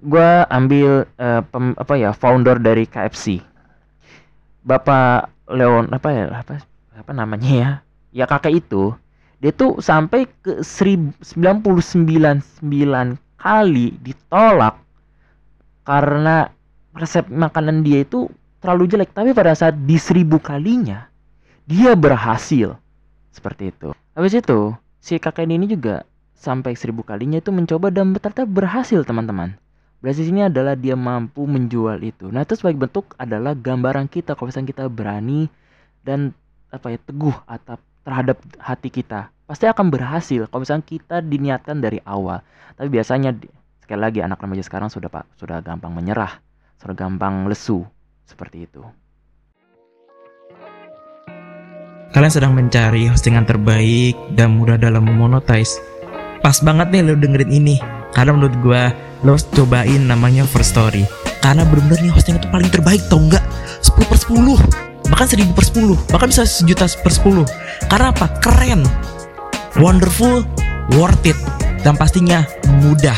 [0.03, 3.39] gue ambil uh, pem, apa ya founder dari KFC
[4.67, 6.59] bapak Leon apa ya apa
[6.93, 7.69] apa namanya ya
[8.11, 8.93] ya kakek itu
[9.43, 12.63] dia tuh sampai ke 99 9
[13.35, 14.79] kali ditolak
[15.83, 16.47] karena
[16.95, 18.31] resep makanan dia itu
[18.63, 19.11] terlalu jelek.
[19.11, 21.11] Tapi pada saat di seribu kalinya
[21.67, 22.79] dia berhasil.
[23.35, 23.91] Seperti itu.
[24.15, 24.71] Habis itu
[25.03, 26.07] si kakek ini juga
[26.39, 29.59] sampai seribu kalinya itu mencoba dan ternyata berhasil teman-teman
[30.03, 34.51] berhasil ini adalah dia mampu menjual itu nah itu sebagai bentuk adalah gambaran kita kalau
[34.51, 35.47] misalnya kita berani
[36.03, 36.35] dan
[36.67, 42.03] apa ya teguh atau terhadap hati kita pasti akan berhasil kalau misalnya kita diniatkan dari
[42.03, 42.43] awal
[42.75, 43.31] tapi biasanya
[43.79, 46.43] sekali lagi anak remaja sekarang sudah pak sudah gampang menyerah
[46.83, 47.87] sudah gampang lesu
[48.27, 48.83] seperti itu
[52.13, 55.81] Kalian sedang mencari hostingan terbaik dan mudah dalam memonetize.
[56.45, 57.81] Pas banget nih lo dengerin ini.
[58.13, 61.07] Karena menurut gua lo cobain namanya First Story.
[61.39, 63.43] Karena bener-bener nih hosting itu paling terbaik tau nggak?
[63.83, 67.43] 10 per 10 bahkan 1000 per 10 bahkan bisa sejuta per 10
[67.91, 68.27] karena apa?
[68.43, 68.83] keren.
[69.79, 70.45] Wonderful
[70.99, 71.39] worth it.
[71.83, 72.47] Dan pastinya
[72.79, 73.17] mudah.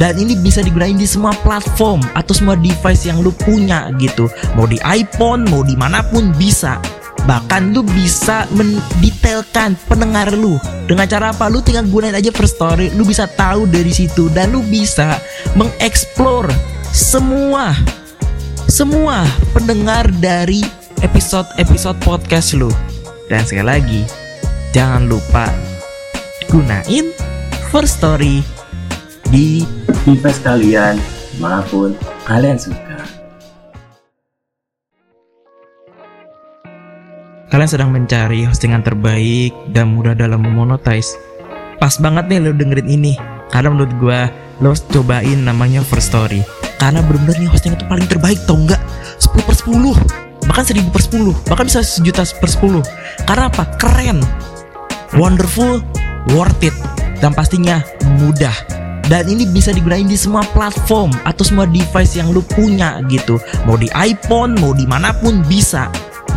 [0.00, 4.32] Dan ini bisa digunain di semua platform atau semua device yang lu punya gitu.
[4.56, 6.80] Mau di iPhone mau di mana pun bisa
[7.28, 10.56] bahkan lu bisa mendetailkan pendengar lu.
[10.88, 11.48] Dengan cara apa?
[11.52, 15.20] Lu tinggal gunain aja first story lu bisa tahu dari situ dan lu bisa
[15.56, 16.48] mengeksplor
[16.90, 17.74] semua
[18.70, 20.62] semua pendengar dari
[21.02, 22.70] episode-episode podcast lu.
[23.30, 24.02] Dan sekali lagi
[24.74, 25.50] jangan lupa
[26.50, 27.14] gunain
[27.70, 28.42] first story
[29.30, 29.62] di
[30.02, 30.98] device kalian
[31.38, 31.94] maupun
[32.26, 32.89] kalian suka
[37.50, 41.18] Kalian sedang mencari hostingan terbaik dan mudah dalam memonetize.
[41.82, 43.18] Pas banget nih lo dengerin ini.
[43.50, 44.30] Karena menurut gua
[44.62, 46.46] lo cobain namanya First Story.
[46.78, 48.78] Karena bener-bener nih hosting itu paling terbaik tau nggak?
[49.18, 52.82] 10 per 10 bahkan 1000 per 10 bahkan bisa sejuta per 10
[53.28, 53.64] karena apa?
[53.78, 54.18] keren
[55.14, 55.78] wonderful
[56.34, 56.74] worth it
[57.22, 57.78] dan pastinya
[58.18, 58.54] mudah
[59.06, 63.78] dan ini bisa digunain di semua platform atau semua device yang lu punya gitu mau
[63.78, 65.86] di iPhone mau di mana pun bisa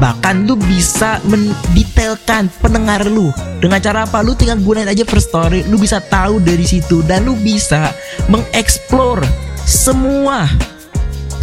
[0.02, 3.30] bahkan lu bisa mendetailkan pendengar lu.
[3.62, 4.22] Dengan cara apa?
[4.26, 7.94] Lu tinggal gunain aja first story lu bisa tahu dari situ dan lu bisa
[8.30, 9.22] mengeksplor
[9.64, 10.48] semua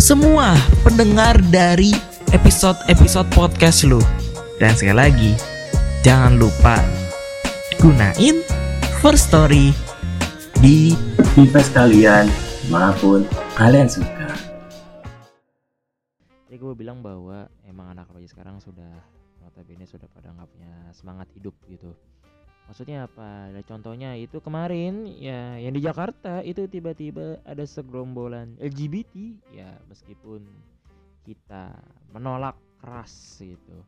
[0.00, 1.92] semua pendengar dari
[2.32, 4.00] episode-episode podcast lu.
[4.60, 5.32] Dan sekali lagi
[6.00, 6.80] jangan lupa
[7.80, 8.44] gunain
[9.00, 9.72] first story
[10.60, 10.92] di
[11.32, 12.28] device kalian
[12.68, 13.24] maupun
[13.56, 14.36] kalian suka
[16.48, 18.90] Jadi gue bilang bahwa emang anak remaja sekarang sudah
[19.40, 21.94] notabene sudah pada nggak punya semangat hidup gitu.
[22.70, 23.50] Maksudnya apa?
[23.50, 29.14] Nah, contohnya itu kemarin ya yang di Jakarta itu tiba-tiba ada segerombolan LGBT
[29.50, 30.46] ya meskipun
[31.26, 31.74] kita
[32.14, 33.82] menolak keras gitu.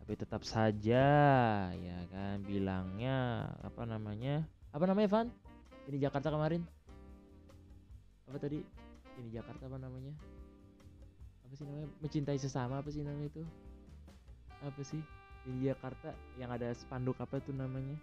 [0.00, 1.04] Tapi tetap saja
[1.72, 4.44] ya kan bilangnya apa namanya?
[4.72, 5.28] Apa namanya Van?
[5.92, 6.64] Ini Jakarta kemarin?
[8.28, 8.64] Apa tadi?
[9.20, 10.16] Ini Jakarta apa namanya?
[11.54, 13.42] Apa sih namanya mencintai sesama apa sih namanya itu?
[14.58, 14.98] Apa sih?
[15.46, 17.94] Di Jakarta yang ada spanduk apa tuh namanya?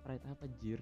[0.00, 0.80] Pride apa jir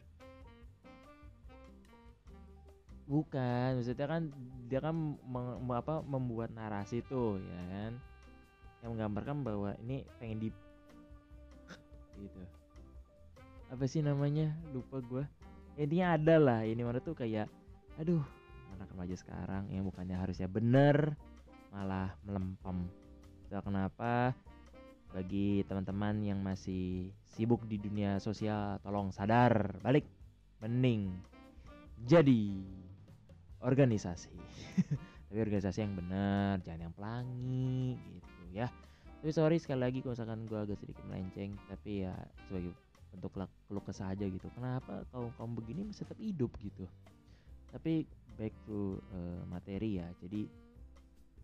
[3.10, 4.22] bukan maksudnya kan
[4.70, 4.94] dia kan
[5.26, 7.92] mem- apa membuat narasi tuh ya kan?
[8.86, 10.48] Yang menggambarkan bahwa ini pengen di
[12.22, 12.40] gitu.
[13.66, 14.54] Apa sih namanya?
[14.70, 15.24] Lupa gua.
[15.74, 17.50] Intinya ada lah ini mana tuh kayak
[17.98, 18.22] aduh
[18.80, 21.12] anak remaja sekarang yang bukannya harusnya bener
[21.68, 22.88] malah melempem.
[23.44, 24.32] Itulah kenapa
[25.12, 30.08] bagi teman-teman yang masih sibuk di dunia sosial tolong sadar balik
[30.64, 31.12] mending
[32.08, 32.56] jadi
[33.60, 34.32] organisasi.
[35.28, 38.72] Tapi organisasi yang benar jangan yang pelangi gitu ya.
[39.20, 42.16] Tapi sorry sekali lagi kalau misalkan gue agak sedikit melenceng tapi ya
[42.48, 42.72] sebagai
[43.12, 44.48] bentuk keluh kesah aja gitu.
[44.56, 46.88] Kenapa kaum kaum begini masih tetap hidup gitu
[47.70, 48.04] tapi
[48.38, 50.08] back to eh, materi ya.
[50.22, 50.48] Jadi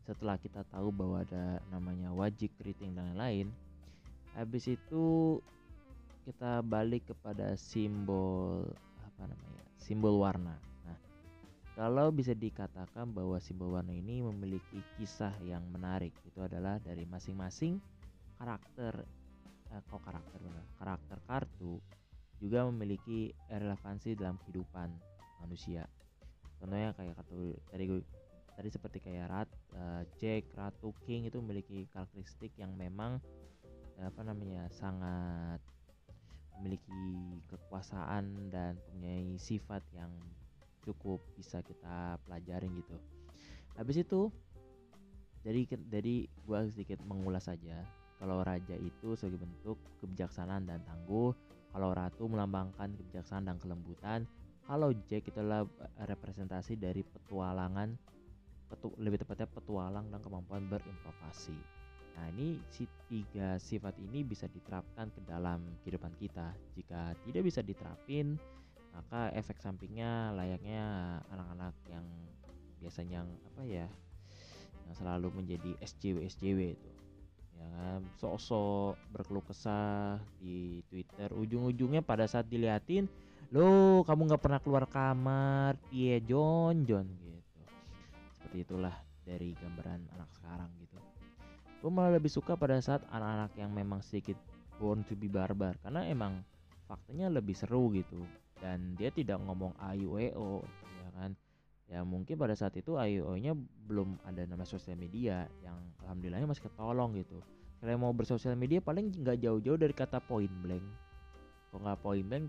[0.06, 3.50] setelah kita tahu bahwa ada namanya wajib keriting dan lain-lain
[4.38, 5.38] habis itu
[6.22, 8.62] kita balik kepada simbol
[9.02, 10.54] apa namanya simbol warna.
[10.86, 10.98] Nah
[11.74, 17.82] kalau bisa dikatakan bahwa simbol warna ini memiliki kisah yang menarik itu adalah dari masing-masing
[18.38, 19.02] karakter
[19.74, 21.82] eh, kok karakter benar karakter kartu
[22.36, 24.92] juga memiliki relevansi dalam kehidupan
[25.40, 25.88] manusia
[26.60, 28.00] contohnya kayak kartu tadi gue
[28.56, 33.20] tadi seperti kayak rat eh, Jack Ratu King itu memiliki karakteristik yang memang
[34.00, 35.60] eh, apa namanya sangat
[36.56, 40.08] memiliki kekuasaan dan mempunyai sifat yang
[40.80, 42.96] cukup bisa kita pelajarin gitu.
[43.76, 44.32] Habis itu
[45.44, 46.14] jadi jadi
[46.48, 47.84] gua sedikit mengulas saja
[48.16, 51.36] kalau raja itu sebagai bentuk kebijaksanaan dan tangguh
[51.76, 54.24] kalau ratu melambangkan kebijaksanaan dan kelembutan
[54.66, 55.64] kalau Jack itu adalah
[56.10, 57.94] representasi dari petualangan
[58.66, 61.56] petu, lebih tepatnya petualang dan kemampuan berimprovisasi.
[62.16, 66.50] Nah, ini si tiga sifat ini bisa diterapkan ke dalam kehidupan kita.
[66.74, 68.40] Jika tidak bisa diterapin,
[68.96, 72.06] maka efek sampingnya layaknya anak-anak yang
[72.80, 73.86] biasanya yang apa ya
[74.88, 76.90] yang selalu menjadi SJW SJW itu
[77.56, 83.08] ya kan sok-sok berkeluh kesah di Twitter ujung-ujungnya pada saat diliatin
[83.54, 85.78] lo kamu nggak pernah keluar kamar?
[85.94, 87.62] Iya John John gitu.
[88.34, 90.98] Seperti itulah dari gambaran anak sekarang gitu.
[91.82, 94.34] Gue malah lebih suka pada saat anak-anak yang memang sedikit
[94.82, 96.42] born to be barbar karena emang
[96.90, 98.26] faktanya lebih seru gitu.
[98.58, 100.64] Dan dia tidak ngomong AUEO
[100.98, 101.30] ya kan?
[101.86, 103.54] Ya mungkin pada saat itu IO nya
[103.86, 107.38] belum ada nama sosial media yang alhamdulillahnya masih ketolong gitu.
[107.78, 110.82] Kalau mau bersosial media paling nggak jauh-jauh dari kata point blank.
[111.70, 112.46] Kalau nggak point blank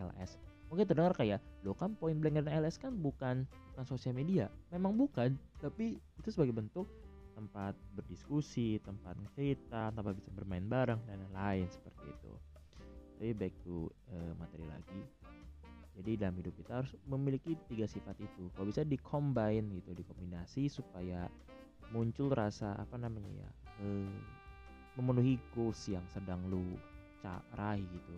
[0.00, 0.40] LS
[0.70, 3.42] mungkin terdengar kayak lo kan point blank dan LS kan bukan
[3.74, 4.46] bukan sosial media.
[4.70, 6.86] Memang bukan tapi itu sebagai bentuk
[7.34, 12.32] tempat berdiskusi tempat cerita tempat bisa bermain bareng dan lain-lain seperti itu.
[13.18, 15.02] Tapi back to uh, materi lagi.
[15.98, 18.48] Jadi dalam hidup kita harus memiliki tiga sifat itu.
[18.54, 21.26] Kalau bisa dikombin gitu dikombinasi supaya
[21.90, 23.50] muncul rasa apa namanya ya
[23.82, 24.14] eh,
[24.94, 26.78] memenuhi goals yang sedang lu
[27.58, 28.14] raih gitu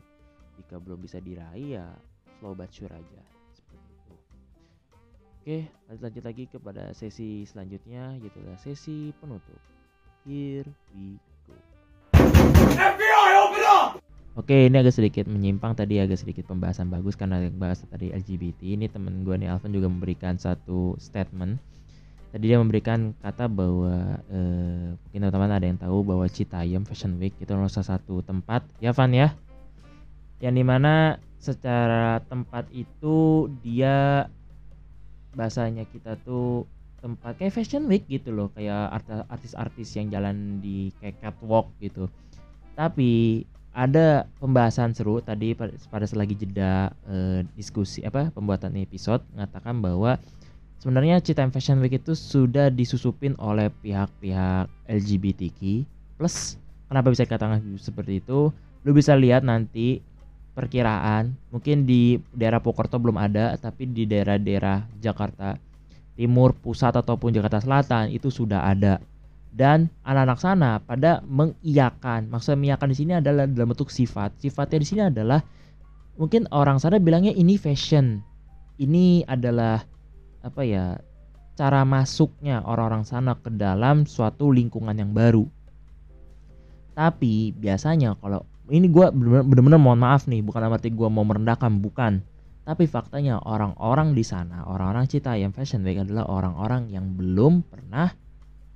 [0.61, 1.87] jika belum bisa diraih ya
[2.41, 3.23] slow but sure aja.
[3.55, 4.15] Seperti itu.
[5.43, 9.61] Oke lanjut lanjut lagi kepada sesi selanjutnya yaitu sesi penutup.
[10.23, 11.55] Here we go.
[12.79, 14.03] FBI open up!
[14.33, 18.81] Oke, ini agak sedikit menyimpang tadi agak sedikit pembahasan bagus karena yang bahas tadi LGBT.
[18.81, 21.61] Ini temen gue nih Alvin juga memberikan satu statement.
[22.33, 27.37] Tadi dia memberikan kata bahwa eh, mungkin teman-teman ada yang tahu bahwa Citayam Fashion Week
[27.37, 28.65] itu adalah salah satu tempat.
[28.81, 29.37] Ya Van ya,
[30.43, 34.27] yang di mana secara tempat itu dia
[35.39, 36.67] bahasanya kita tuh
[36.99, 38.95] tempat kayak Fashion Week gitu loh, kayak
[39.31, 42.11] artis-artis yang jalan di kayak catwalk gitu.
[42.75, 50.21] Tapi ada pembahasan seru tadi pada selagi jeda eh, diskusi apa pembuatan episode mengatakan bahwa
[50.77, 55.89] sebenarnya Cita Fashion Week itu sudah disusupin oleh pihak-pihak LGBTQ
[56.21, 56.61] plus
[56.93, 58.53] kenapa bisa dikatakan seperti itu
[58.85, 60.05] lu bisa lihat nanti
[60.53, 65.57] perkiraan mungkin di daerah Pokerto belum ada tapi di daerah-daerah Jakarta
[66.13, 69.01] Timur Pusat ataupun Jakarta Selatan itu sudah ada
[69.53, 72.33] dan anak-anak sana pada mengiyakan.
[72.33, 74.33] Maksud mengiyakan di sini adalah dalam bentuk sifat.
[74.41, 75.45] Sifatnya di sini adalah
[76.17, 78.25] mungkin orang sana bilangnya ini fashion.
[78.81, 79.85] Ini adalah
[80.41, 80.97] apa ya?
[81.53, 85.45] cara masuknya orang-orang sana ke dalam suatu lingkungan yang baru.
[86.97, 92.23] Tapi biasanya kalau ini gue bener-bener mohon maaf nih, bukan arti gue mau merendahkan, bukan.
[92.63, 98.15] Tapi faktanya orang-orang di sana, orang-orang Cita yang Fashion Week adalah orang-orang yang belum pernah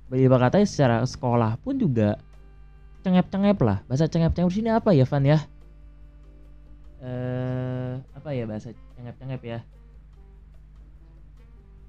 [0.07, 2.15] Ibarat katanya secara sekolah pun juga
[3.03, 3.83] cengep-cengep lah.
[3.91, 5.43] Bahasa cengep-cengep sini apa ya, Van ya?
[7.03, 9.59] Eh, apa ya bahasa cengep-cengep ya?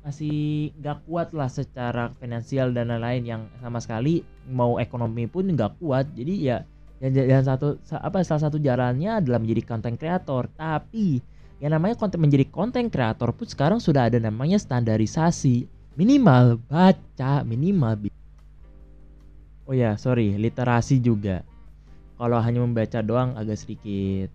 [0.02, 5.78] Masih gak kuat lah secara finansial dan lain-lain yang sama sekali mau ekonomi pun gak
[5.78, 6.10] kuat.
[6.18, 6.66] Jadi ya
[6.98, 10.50] yang, yang satu apa salah satu jalannya adalah menjadi konten kreator.
[10.58, 11.22] Tapi
[11.62, 15.66] yang namanya konten menjadi konten kreator pun sekarang sudah ada namanya standarisasi.
[15.98, 18.06] Minimal baca minimal
[19.66, 21.42] oh ya sorry literasi juga.
[22.18, 24.30] Kalau hanya membaca doang agak sedikit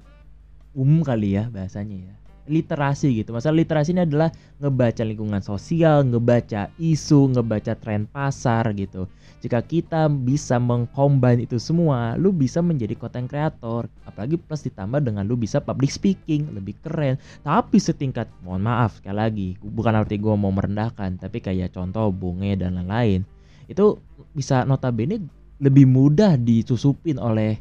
[0.72, 2.16] umum kali ya bahasanya ya
[2.48, 3.32] literasi gitu.
[3.32, 4.30] Masalah literasi ini adalah
[4.60, 9.08] ngebaca lingkungan sosial ngebaca isu ngebaca tren pasar gitu.
[9.44, 13.88] Jika kita bisa mengcombine itu semua lu bisa menjadi content creator.
[14.08, 17.20] Apalagi plus ditambah dengan lu bisa public speaking lebih keren.
[17.44, 22.56] Tapi setingkat mohon maaf sekali lagi bukan arti gue mau merendahkan tapi kayak contoh bunge
[22.60, 23.28] dan lain-lain.
[23.68, 24.00] Itu
[24.36, 25.24] bisa notabene
[25.64, 27.56] lebih mudah disusupin oleh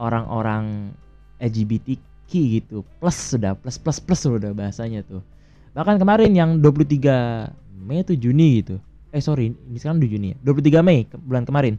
[0.00, 0.96] orang-orang
[1.40, 2.86] LGBTQ gitu.
[3.00, 5.20] Plus sudah plus plus plus sudah bahasanya tuh.
[5.74, 7.50] Bahkan kemarin yang 23
[7.84, 8.80] Mei itu Juni gitu.
[9.14, 10.36] Eh sorry ini sekarang 2 Juni ya.
[10.46, 11.76] 23 Mei ke bulan kemarin.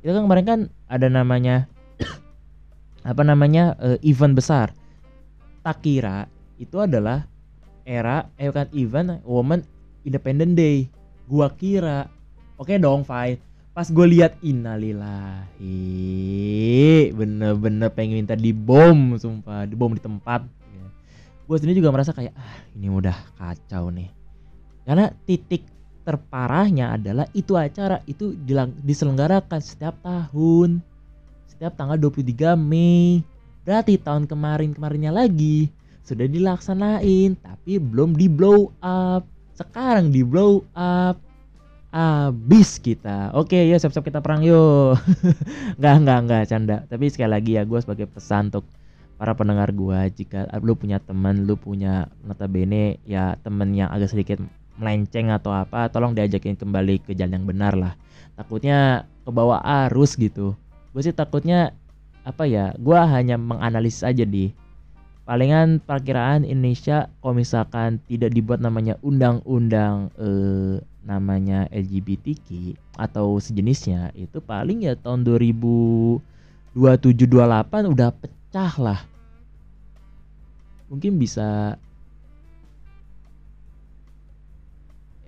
[0.00, 1.66] Itu kan kemarin kan ada namanya
[3.10, 4.72] apa namanya uh, event besar.
[5.66, 7.26] Tak kira itu adalah
[7.82, 9.62] era eh kan event Women
[10.06, 10.86] Independent Day.
[11.26, 12.06] Gua kira.
[12.56, 13.36] Oke okay dong fine
[13.76, 15.68] pas gue lihat innalillahi
[17.12, 20.48] bener-bener pengen minta dibom sumpah dibom di tempat.
[21.44, 24.08] Gue sendiri juga merasa kayak ah ini udah kacau nih.
[24.88, 25.68] Karena titik
[26.08, 28.32] terparahnya adalah itu acara itu
[28.80, 30.80] diselenggarakan setiap tahun.
[31.44, 33.20] Setiap tanggal 23 Mei.
[33.68, 35.68] Berarti tahun kemarin kemarinnya lagi
[36.00, 39.28] sudah dilaksanain tapi belum di blow up.
[39.52, 41.25] Sekarang di blow up
[41.96, 43.32] abis kita.
[43.32, 45.00] Oke ya siap-siap kita perang yuk.
[45.80, 46.76] Nggak nggak nggak canda.
[46.84, 48.68] Tapi sekali lagi ya gue sebagai pesan untuk
[49.16, 54.36] para pendengar gue jika lu punya teman lu punya notabene ya temen yang agak sedikit
[54.76, 57.96] melenceng atau apa tolong diajakin kembali ke jalan yang benar lah.
[58.36, 60.52] Takutnya ke bawah arus gitu.
[60.92, 61.72] Gue sih takutnya
[62.28, 64.52] apa ya gue hanya menganalisis aja di
[65.24, 70.76] palingan perkiraan Indonesia kalau misalkan tidak dibuat namanya undang-undang eh,
[71.06, 79.06] namanya LGBTQ atau sejenisnya itu paling ya tahun 2027 28 udah pecah lah.
[80.90, 81.78] Mungkin bisa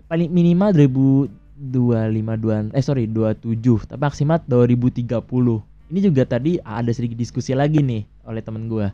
[0.08, 5.04] paling minimal 2025 eh sorry 27 tapi maksimal 2030
[5.92, 8.88] ini juga tadi ada sedikit diskusi lagi nih oleh temen gue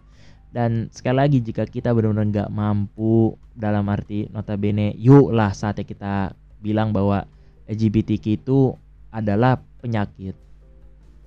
[0.51, 6.14] dan sekali lagi jika kita benar-benar nggak mampu dalam arti notabene yuk lah saatnya kita
[6.65, 7.29] bilang bahwa
[7.69, 8.73] LGBTQ itu
[9.12, 10.33] adalah penyakit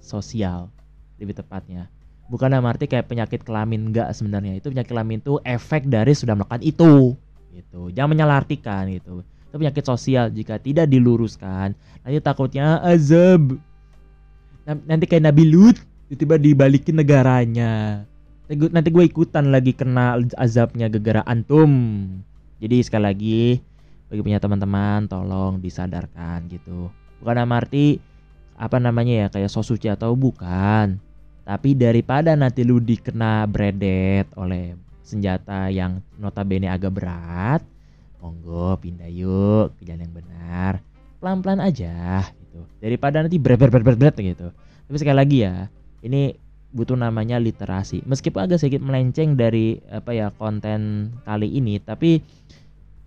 [0.02, 0.74] sosial
[1.22, 1.86] lebih tepatnya.
[2.28, 4.58] Bukan dalam arti kayak penyakit kelamin enggak sebenarnya.
[4.58, 7.14] Itu penyakit kelamin itu efek dari sudah melakukan itu
[7.54, 7.94] gitu.
[7.94, 9.22] Jangan menyalahartikan gitu.
[9.48, 13.56] Itu penyakit sosial jika tidak diluruskan nanti takutnya azab.
[14.68, 15.78] Nanti kayak Nabi Lut
[16.12, 18.04] tiba-tiba dibalikin negaranya.
[18.52, 21.72] Nanti gue ikutan lagi kena azabnya gegara antum.
[22.60, 23.44] Jadi sekali lagi
[24.08, 26.92] bagi punya teman-teman tolong disadarkan gitu.
[27.20, 28.00] Bukan dalam arti
[28.58, 31.00] apa namanya ya kayak so suci atau bukan.
[31.48, 37.64] Tapi daripada nanti lu dikena bredet oleh senjata yang notabene agak berat
[38.20, 40.74] monggo pindah yuk ke jalan yang benar.
[41.24, 42.60] Pelan-pelan aja gitu.
[42.84, 44.52] Daripada nanti bret bret bret bret gitu.
[44.88, 45.72] Tapi sekali lagi ya
[46.04, 46.36] ini
[46.76, 48.04] butuh namanya literasi.
[48.04, 52.20] Meskipun agak sedikit melenceng dari apa ya konten kali ini tapi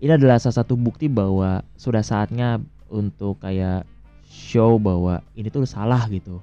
[0.01, 2.57] ini adalah salah satu bukti bahwa sudah saatnya
[2.89, 3.85] untuk kayak
[4.25, 6.41] show bahwa ini tuh salah gitu.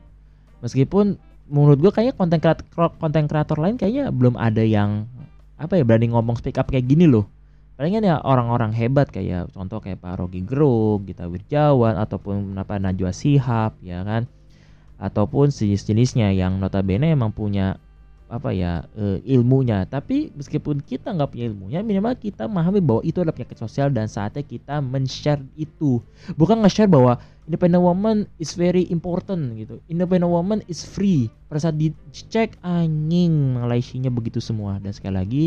[0.62, 1.18] Meskipun
[1.50, 5.11] menurut gue kayaknya konten kreator konten kreator lain kayaknya belum ada yang
[5.59, 7.26] apa ya berani ngomong speak up kayak gini loh.
[7.74, 13.11] Palingan ya orang-orang hebat kayak contoh kayak Pak Rogi Gerung, Gita Wirjawan ataupun apa Najwa
[13.11, 14.30] Sihab ya kan.
[14.98, 17.78] Ataupun sejenis-jenisnya yang notabene emang punya
[18.29, 19.89] apa ya e, ilmunya.
[19.89, 24.07] Tapi meskipun kita nggak punya ilmunya minimal kita memahami bahwa itu adalah penyakit sosial dan
[24.07, 25.99] saatnya kita men-share itu.
[26.37, 27.16] Bukan nge-share bahwa
[27.49, 29.81] independent woman is very important gitu.
[29.89, 31.33] Independent woman is free.
[31.49, 34.76] Pada saat dicek anjing Malaysia begitu semua.
[34.76, 35.47] Dan sekali lagi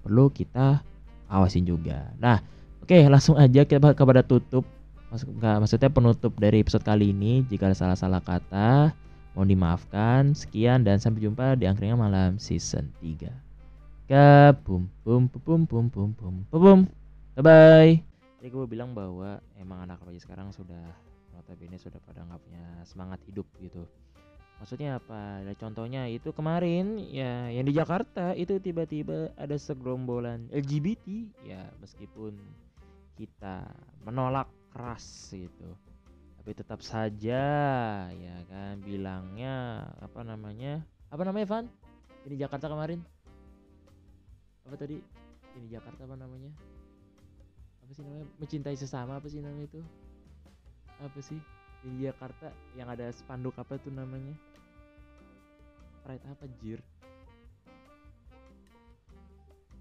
[0.00, 0.80] perlu kita
[1.28, 2.08] awasin juga.
[2.16, 2.40] Nah
[2.80, 4.64] oke okay, langsung aja kita kepada tutup.
[5.14, 8.90] Maksud, maksudnya penutup dari episode kali ini jika ada salah-salah kata
[9.34, 10.22] Mohon dimaafkan.
[10.32, 13.28] Sekian dan sampai jumpa di Angkringan Malam season 3.
[14.06, 16.80] Kabum bum bum bum bum bum bum.
[17.34, 17.92] Bye bye.
[18.38, 20.86] Jadi gue bilang bahwa emang anak remaja sekarang sudah
[21.34, 23.82] notabene sudah pada nggak punya semangat hidup gitu.
[24.62, 25.42] Maksudnya apa?
[25.42, 31.06] Ya, contohnya itu kemarin ya yang di Jakarta itu tiba-tiba ada segerombolan LGBT
[31.42, 32.38] ya meskipun
[33.18, 33.66] kita
[34.06, 35.74] menolak keras gitu
[36.44, 37.40] tapi tetap saja
[38.12, 41.66] ya kan bilangnya apa namanya apa namanya Van?
[42.28, 43.00] Ini Jakarta kemarin.
[44.68, 45.00] Apa tadi?
[45.56, 46.52] Ini Jakarta apa namanya?
[47.80, 48.28] Apa sih namanya?
[48.36, 49.80] Mencintai sesama apa sih namanya itu?
[51.00, 51.40] Apa sih?
[51.80, 54.36] Di Jakarta yang ada spanduk apa tuh namanya?
[56.04, 56.84] Pride apa jir?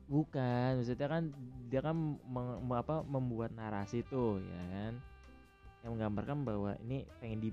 [0.07, 1.27] Bukan maksudnya kan
[1.67, 4.95] dia kan mem, apa membuat narasi tuh ya kan
[5.83, 7.49] yang menggambarkan bahwa ini pengen di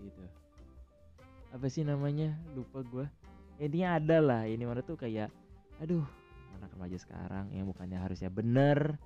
[0.00, 0.24] gitu.
[1.54, 2.34] Apa sih namanya?
[2.56, 3.06] Lupa gue
[3.62, 4.42] intinya ada lah.
[4.48, 5.30] Ini mana tuh kayak
[5.78, 6.02] aduh
[6.58, 8.98] anak remaja sekarang yang bukannya harusnya bener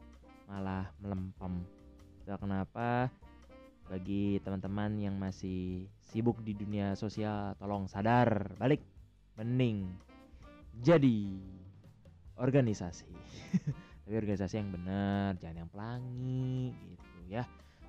[0.48, 1.61] malah melempem.
[2.24, 3.12] Itu kenapa
[3.88, 8.80] bagi teman-teman yang masih sibuk di dunia sosial tolong sadar balik.
[9.38, 9.86] Mending
[10.82, 11.38] jadi
[12.38, 13.11] organisasi.
[14.09, 17.45] Tapi organisasi yang benar jangan yang pelangi gitu ya.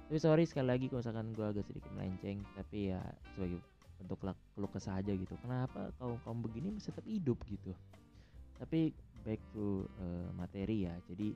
[0.10, 3.02] Tapi sorry sekali lagi kalau misalkan gue agak sedikit melenceng tapi ya
[3.34, 3.62] sebagai
[4.00, 4.18] bentuk
[4.56, 5.34] keluh kesah aja gitu.
[5.42, 7.72] Kenapa kaum kaum begini masih tetap hidup gitu?
[8.60, 8.92] Tapi
[9.24, 10.96] back to uh, materi ya.
[11.08, 11.36] Jadi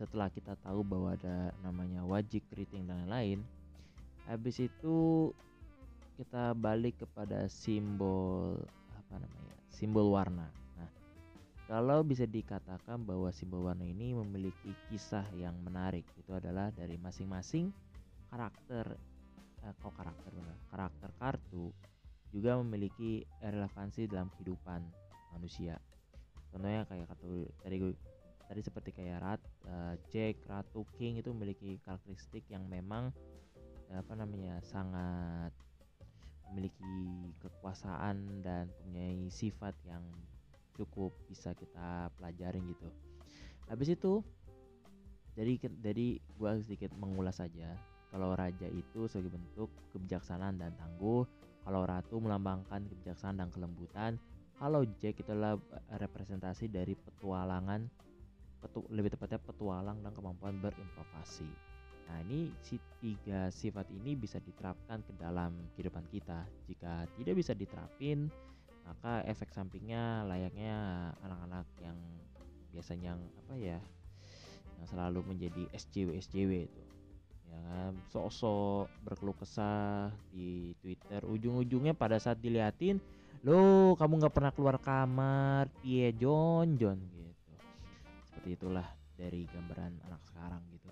[0.00, 3.44] setelah kita tahu bahwa ada namanya wajib keriting dan lain-lain
[4.24, 5.28] habis itu
[6.16, 8.56] kita balik kepada simbol
[8.96, 10.48] apa namanya simbol warna
[11.70, 17.70] kalau bisa dikatakan bahwa simbol warna ini memiliki kisah yang menarik, itu adalah dari masing-masing
[18.26, 18.98] karakter
[19.62, 21.70] eh, kok karakter benar, karakter kartu
[22.34, 24.82] juga memiliki relevansi dalam kehidupan
[25.30, 25.78] manusia.
[26.50, 27.94] contohnya kayak kata tadi gue
[28.50, 33.14] tadi seperti kayak rat uh, Jack Ratu King itu memiliki karakteristik yang memang
[33.94, 35.54] apa namanya sangat
[36.50, 40.02] memiliki kekuasaan dan mempunyai sifat yang
[40.84, 42.88] cukup bisa kita pelajarin gitu
[43.68, 44.24] habis itu
[45.38, 46.06] jadi jadi
[46.40, 47.76] gua sedikit mengulas saja
[48.10, 51.22] kalau raja itu sebagai bentuk kebijaksanaan dan tangguh
[51.62, 54.18] kalau ratu melambangkan kebijaksanaan dan kelembutan
[54.60, 55.56] kalau Jack itulah
[55.88, 57.88] representasi dari petualangan
[58.60, 61.48] petu, lebih tepatnya petualang dan kemampuan berimprovisasi.
[62.12, 66.44] Nah ini si tiga sifat ini bisa diterapkan ke dalam kehidupan kita.
[66.68, 68.28] Jika tidak bisa diterapin,
[68.84, 70.76] maka efek sampingnya layaknya
[71.24, 71.98] anak-anak yang
[72.70, 73.78] biasanya apa ya,
[74.78, 76.82] yang selalu menjadi SJW SJW itu.
[77.50, 83.02] Ya kan, sok-sok berkeluh kesah di Twitter, ujung-ujungnya pada saat diliatin,
[83.42, 87.52] lo kamu nggak pernah keluar kamar, iya John John gitu.
[88.30, 88.86] Seperti itulah
[89.18, 90.88] dari gambaran anak sekarang gitu.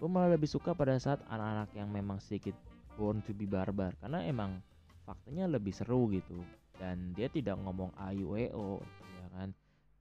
[0.00, 2.56] Gue malah lebih suka pada saat anak-anak yang memang sedikit
[2.96, 3.92] born to be barbar.
[4.00, 4.60] Karena emang
[5.04, 6.42] faktanya lebih seru gitu
[6.76, 8.80] dan dia tidak ngomong AIUEO
[9.22, 9.48] ya kan?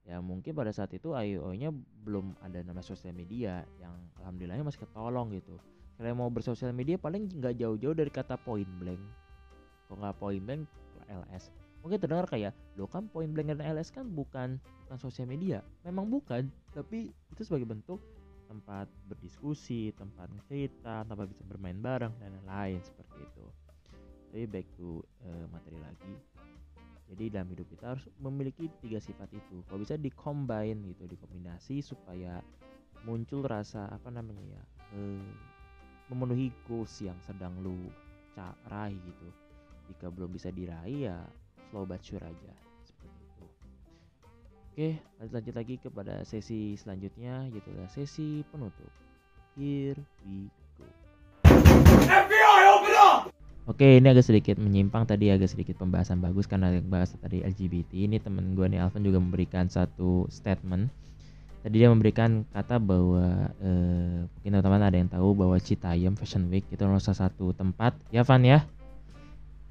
[0.06, 1.74] Ya mungkin pada saat itu AIUEO nya
[2.06, 5.58] belum ada nama sosial media yang alhamdulillahnya masih ketolong gitu.
[5.96, 9.02] Kalau mau bersosial media paling nggak jauh-jauh dari kata point blank.
[9.88, 10.64] Kok nggak point blank
[11.06, 11.54] LS
[11.86, 15.62] mungkin terdengar kayak lo kan point blank dan LS kan bukan bukan sosial media.
[15.86, 18.02] Memang bukan tapi itu sebagai bentuk
[18.50, 23.46] tempat berdiskusi tempat cerita tempat bisa bermain bareng dan lain-lain seperti itu.
[24.34, 26.14] Tapi back to uh, materi lagi
[27.06, 29.62] jadi dalam hidup kita harus memiliki tiga sifat itu.
[29.70, 32.42] Kalau bisa dikombine gitu dikombinasi supaya
[33.06, 34.64] muncul rasa apa namanya ya
[34.98, 35.30] uh,
[36.10, 37.78] memenuhi goals yang sedang lu
[38.68, 39.28] raih gitu.
[39.94, 41.18] Jika belum bisa diraih ya
[41.70, 43.46] slow but sure aja seperti itu.
[44.74, 44.90] Oke
[45.22, 48.90] lanjut lanjut lagi kepada sesi selanjutnya yaitu adalah sesi penutup.
[49.56, 50.50] Here we
[53.66, 58.22] Oke ini agak sedikit menyimpang tadi agak sedikit pembahasan bagus karena bahas tadi LGBT ini
[58.22, 60.94] temen gue nih Alvin juga memberikan satu statement.
[61.66, 66.62] Tadi dia memberikan kata bahwa eh, mungkin teman-teman ada yang tahu bahwa Citayam Fashion Week
[66.70, 68.62] itu adalah salah satu tempat ya Van ya?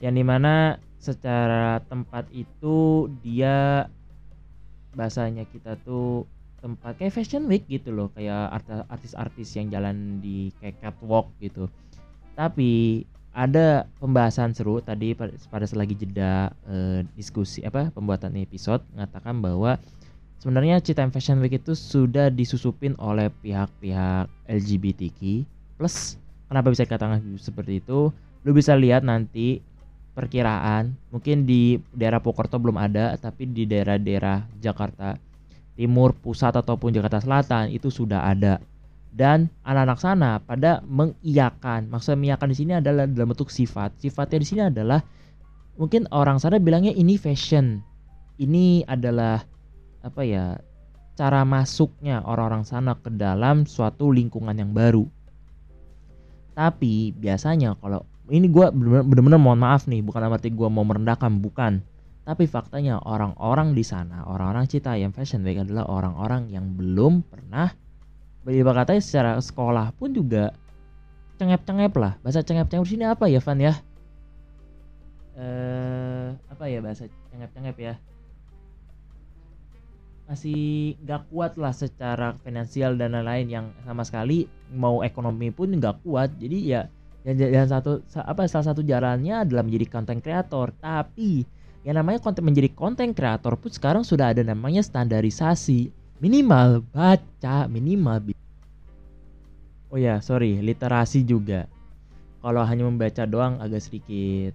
[0.03, 3.87] Yang di mana secara tempat itu dia
[4.99, 6.27] bahasanya kita tuh
[6.59, 8.57] tempat kayak fashion week gitu loh kayak
[8.89, 11.69] artis-artis yang jalan di kayak catwalk gitu.
[12.33, 15.13] Tapi ada pembahasan seru tadi
[15.51, 19.75] pada selagi jeda eh, diskusi apa pembuatan episode mengatakan bahwa
[20.39, 25.43] sebenarnya Cita Fashion Week itu sudah disusupin oleh pihak-pihak LGBTQ
[25.77, 26.15] plus.
[26.47, 28.15] Kenapa bisa dikatakan seperti itu?
[28.47, 29.59] Lu bisa lihat nanti
[30.15, 30.95] perkiraan.
[31.11, 35.19] Mungkin di daerah Pokerto belum ada tapi di daerah-daerah Jakarta
[35.75, 38.63] Timur Pusat ataupun Jakarta Selatan itu sudah ada
[39.15, 41.87] dan anak-anak sana pada mengiyakan.
[41.87, 43.95] Maksudnya mengiyakan di sini adalah dalam bentuk sifat.
[44.03, 45.01] Sifatnya di sini adalah
[45.79, 47.79] mungkin orang sana bilangnya ini fashion.
[48.43, 49.47] Ini adalah
[50.03, 50.59] apa ya
[51.15, 55.07] cara masuknya orang-orang sana ke dalam suatu lingkungan yang baru.
[56.59, 58.03] Tapi biasanya kalau
[58.35, 61.87] ini gue bener-bener mohon maaf nih bukan arti gue mau merendahkan bukan.
[62.27, 67.84] Tapi faktanya orang-orang di sana orang-orang cita yang Fashion Week adalah orang-orang yang belum pernah
[68.45, 70.53] bagi katanya secara sekolah pun juga
[71.41, 72.21] cengep-cengep lah.
[72.21, 73.75] Bahasa cengep-cengep sini apa ya Van ya?
[75.35, 77.95] Eh apa ya bahasa cengep-cengep ya?
[80.25, 86.05] Masih gak kuat lah secara finansial dan lain-lain yang sama sekali mau ekonomi pun gak
[86.05, 86.33] kuat.
[86.37, 86.89] Jadi ya
[87.25, 91.49] dan, dan satu apa salah satu jalannya adalah menjadi konten kreator tapi
[91.85, 95.89] yang namanya konten menjadi konten kreator pun sekarang sudah ada namanya standarisasi
[96.23, 98.35] minimal baca minimal
[99.95, 101.71] oh ya sorry literasi juga.
[102.45, 104.53] Kalau hanya membaca doang agak sedikit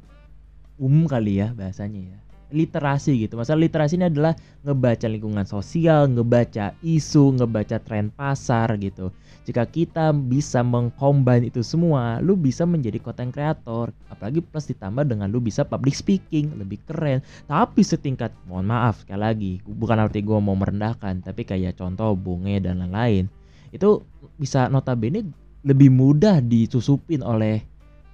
[0.77, 2.19] umum kali ya bahasanya ya
[2.49, 3.37] literasi gitu.
[3.37, 4.33] Masalah literasi ini adalah
[4.65, 9.13] ngebaca lingkungan sosial, ngebaca isu, ngebaca tren pasar gitu.
[9.49, 13.89] Jika kita bisa mengcombine itu semua, lu bisa menjadi content creator.
[14.13, 17.25] Apalagi plus ditambah dengan lu bisa public speaking, lebih keren.
[17.49, 22.61] Tapi setingkat, mohon maaf sekali lagi, bukan arti gue mau merendahkan, tapi kayak contoh bunge
[22.61, 23.25] dan lain-lain.
[23.73, 24.05] Itu
[24.37, 25.25] bisa notabene
[25.65, 27.61] lebih mudah disusupin oleh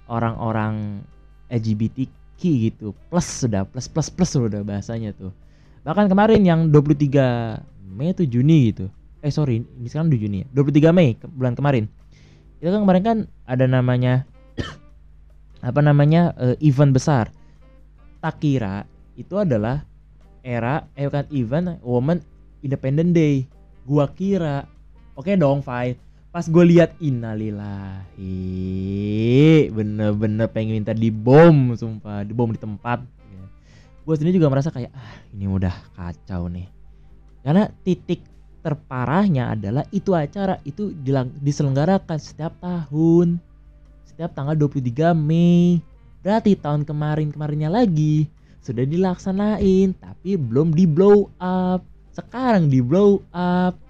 [0.08, 1.04] orang-orang
[1.52, 2.92] LGBT Ki gitu.
[3.08, 5.32] Plus sudah plus plus plus sudah bahasanya tuh.
[5.82, 7.60] Bahkan kemarin yang 23
[7.96, 8.86] Mei itu Juni gitu.
[9.24, 10.46] Eh sorry ini sekarang 2 Juni ya.
[10.52, 11.88] 23 Mei ke bulan kemarin.
[12.60, 13.18] Itu kan kemarin kan
[13.48, 14.24] ada namanya
[15.68, 17.32] apa namanya uh, event besar.
[18.20, 18.84] Tak kira
[19.16, 19.84] itu adalah
[20.44, 22.18] era eh bukan event Women
[22.62, 23.48] Independent Day.
[23.88, 24.68] Gua kira.
[25.16, 26.05] Oke dong fine
[26.36, 28.28] pas gue lihat innalillahi
[29.72, 33.00] bener-bener pengen minta dibom sumpah dibom di tempat.
[34.04, 36.68] Gue sendiri juga merasa kayak ah ini udah kacau nih.
[37.40, 38.20] Karena titik
[38.60, 43.40] terparahnya adalah itu acara itu dilang- diselenggarakan setiap tahun.
[44.04, 45.80] Setiap tanggal 23 Mei.
[46.20, 48.28] Berarti tahun kemarin-kemarinnya lagi
[48.60, 51.80] sudah dilaksanain tapi belum di blow up.
[52.12, 53.85] Sekarang di blow up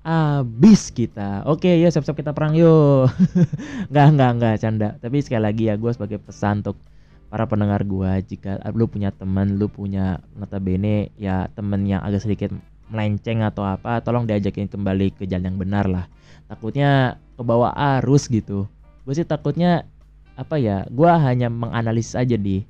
[0.00, 1.44] abis kita.
[1.44, 3.12] Oke ya siap-siap kita perang yuk.
[3.92, 4.88] Nggak nggak nggak canda.
[4.96, 6.80] Tapi sekali lagi ya gue sebagai pesan untuk
[7.28, 12.50] para pendengar gue jika lu punya teman lu punya notabene ya temen yang agak sedikit
[12.90, 16.04] melenceng atau apa tolong diajakin kembali ke jalan yang benar lah.
[16.48, 17.70] Takutnya kebawa
[18.00, 18.66] arus gitu.
[19.04, 19.84] Gue sih takutnya
[20.40, 22.64] apa ya gue hanya menganalisis aja di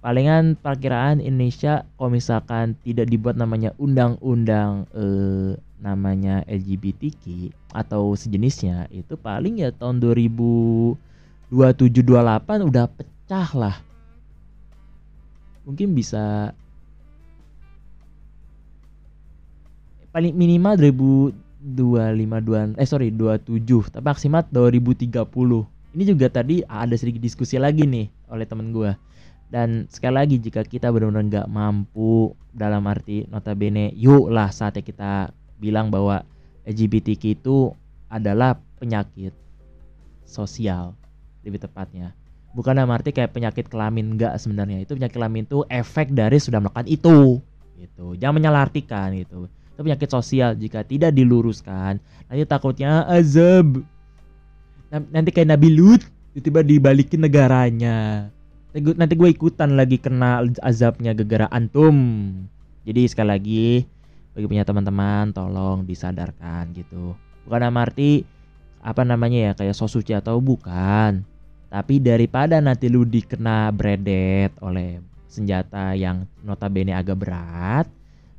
[0.00, 9.18] palingan perkiraan Indonesia kalau misalkan tidak dibuat namanya undang-undang eh, namanya LGBTQ atau sejenisnya itu
[9.18, 10.96] paling ya tahun 2027
[11.50, 13.76] 28 udah pecah lah.
[15.64, 16.52] Mungkin bisa
[20.14, 27.54] paling minimal 2025 eh sorry 27 tapi maksimal 2030 ini juga tadi ada sedikit diskusi
[27.58, 28.98] lagi nih oleh temen gua.
[29.46, 35.30] Dan sekali lagi jika kita benar-benar nggak mampu dalam arti notabene yuk lah saatnya kita
[35.64, 36.20] bilang bahwa
[36.68, 37.72] LGBTQ itu
[38.12, 39.32] adalah penyakit
[40.28, 40.92] sosial
[41.44, 42.12] lebih tepatnya.
[42.54, 44.84] Bukan dalam arti kayak penyakit kelamin enggak sebenarnya.
[44.84, 47.42] Itu penyakit kelamin itu efek dari sudah melakukan itu
[47.80, 48.14] gitu.
[48.14, 49.50] Jangan menyalahartikan gitu.
[49.74, 51.98] Itu penyakit sosial jika tidak diluruskan
[52.30, 53.82] nanti takutnya azab.
[54.94, 58.30] Nanti kayak Nabi Lut tiba-tiba dibalikin negaranya.
[58.74, 62.30] Nanti gue ikutan lagi kena azabnya gegara antum.
[62.86, 63.66] Jadi sekali lagi
[64.34, 67.14] bagi punya teman-teman tolong disadarkan gitu.
[67.46, 68.26] Bukan dalam arti
[68.84, 71.22] apa namanya ya kayak so suci atau bukan.
[71.70, 77.86] Tapi daripada nanti lu dikena bredet oleh senjata yang notabene agak berat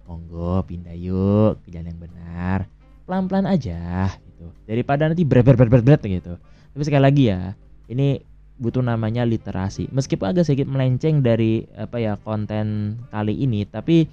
[0.05, 2.59] monggo pindah yuk ke jalan yang benar.
[3.09, 4.53] Pelan-pelan aja gitu.
[4.69, 6.37] Daripada nanti bret bret bret bret bret gitu.
[6.71, 7.57] Tapi sekali lagi ya
[7.89, 8.21] ini
[8.55, 9.91] butuh namanya literasi.
[9.91, 14.07] Meskipun agak sedikit melenceng dari apa ya konten kali ini tapi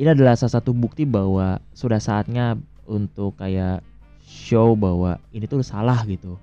[0.00, 2.56] ini adalah salah satu bukti bahwa sudah saatnya
[2.88, 3.84] untuk kayak
[4.24, 6.40] show bahwa ini tuh salah gitu.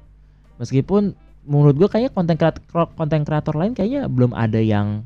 [0.61, 5.01] Meskipun menurut gue kayaknya konten kreator konten kreator lain kayaknya belum ada yang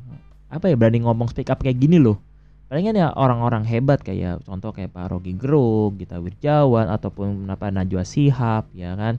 [0.52, 2.20] apa ya berani ngomong speak up kayak gini loh.
[2.68, 8.04] Palingan ya orang-orang hebat kayak contoh kayak Pak Rogi Gerung, Gita Wirjawan ataupun apa Najwa
[8.04, 9.16] Shihab ya kan?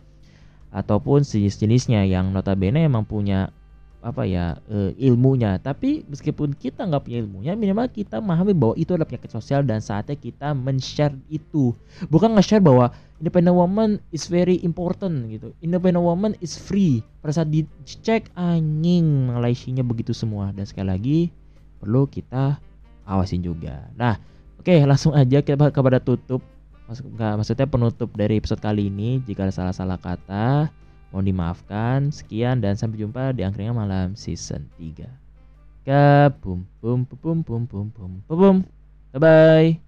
[0.69, 3.49] Ataupun sejenis-jenisnya yang notabene emang punya
[4.03, 5.57] apa ya eh, ilmunya.
[5.63, 9.79] Tapi meskipun kita nggak punya ilmunya minimal kita memahami bahwa itu adalah penyakit sosial dan
[9.79, 11.71] saatnya kita men-share itu.
[12.11, 12.91] Bukan nge-share bahwa
[13.23, 15.55] independent woman is very important gitu.
[15.63, 16.99] Independent woman is free.
[17.23, 20.51] Pada saat dicek anjing Malaysianya begitu semua.
[20.51, 21.19] Dan sekali lagi
[21.79, 22.59] perlu kita
[23.07, 23.87] awasin juga.
[23.95, 24.19] Nah
[24.59, 26.43] oke langsung aja kita kepada tutup.
[26.83, 30.67] Maksud, nggak, maksudnya penutup dari episode kali ini jika ada salah-salah kata
[31.13, 35.05] Mohon dimaafkan, sekian dan sampai jumpa di Angkringan Malam Season 3.
[35.85, 38.57] Kabum, bum, bum, bum, bum, bum, bum, bum.
[39.13, 39.77] Bye-bye.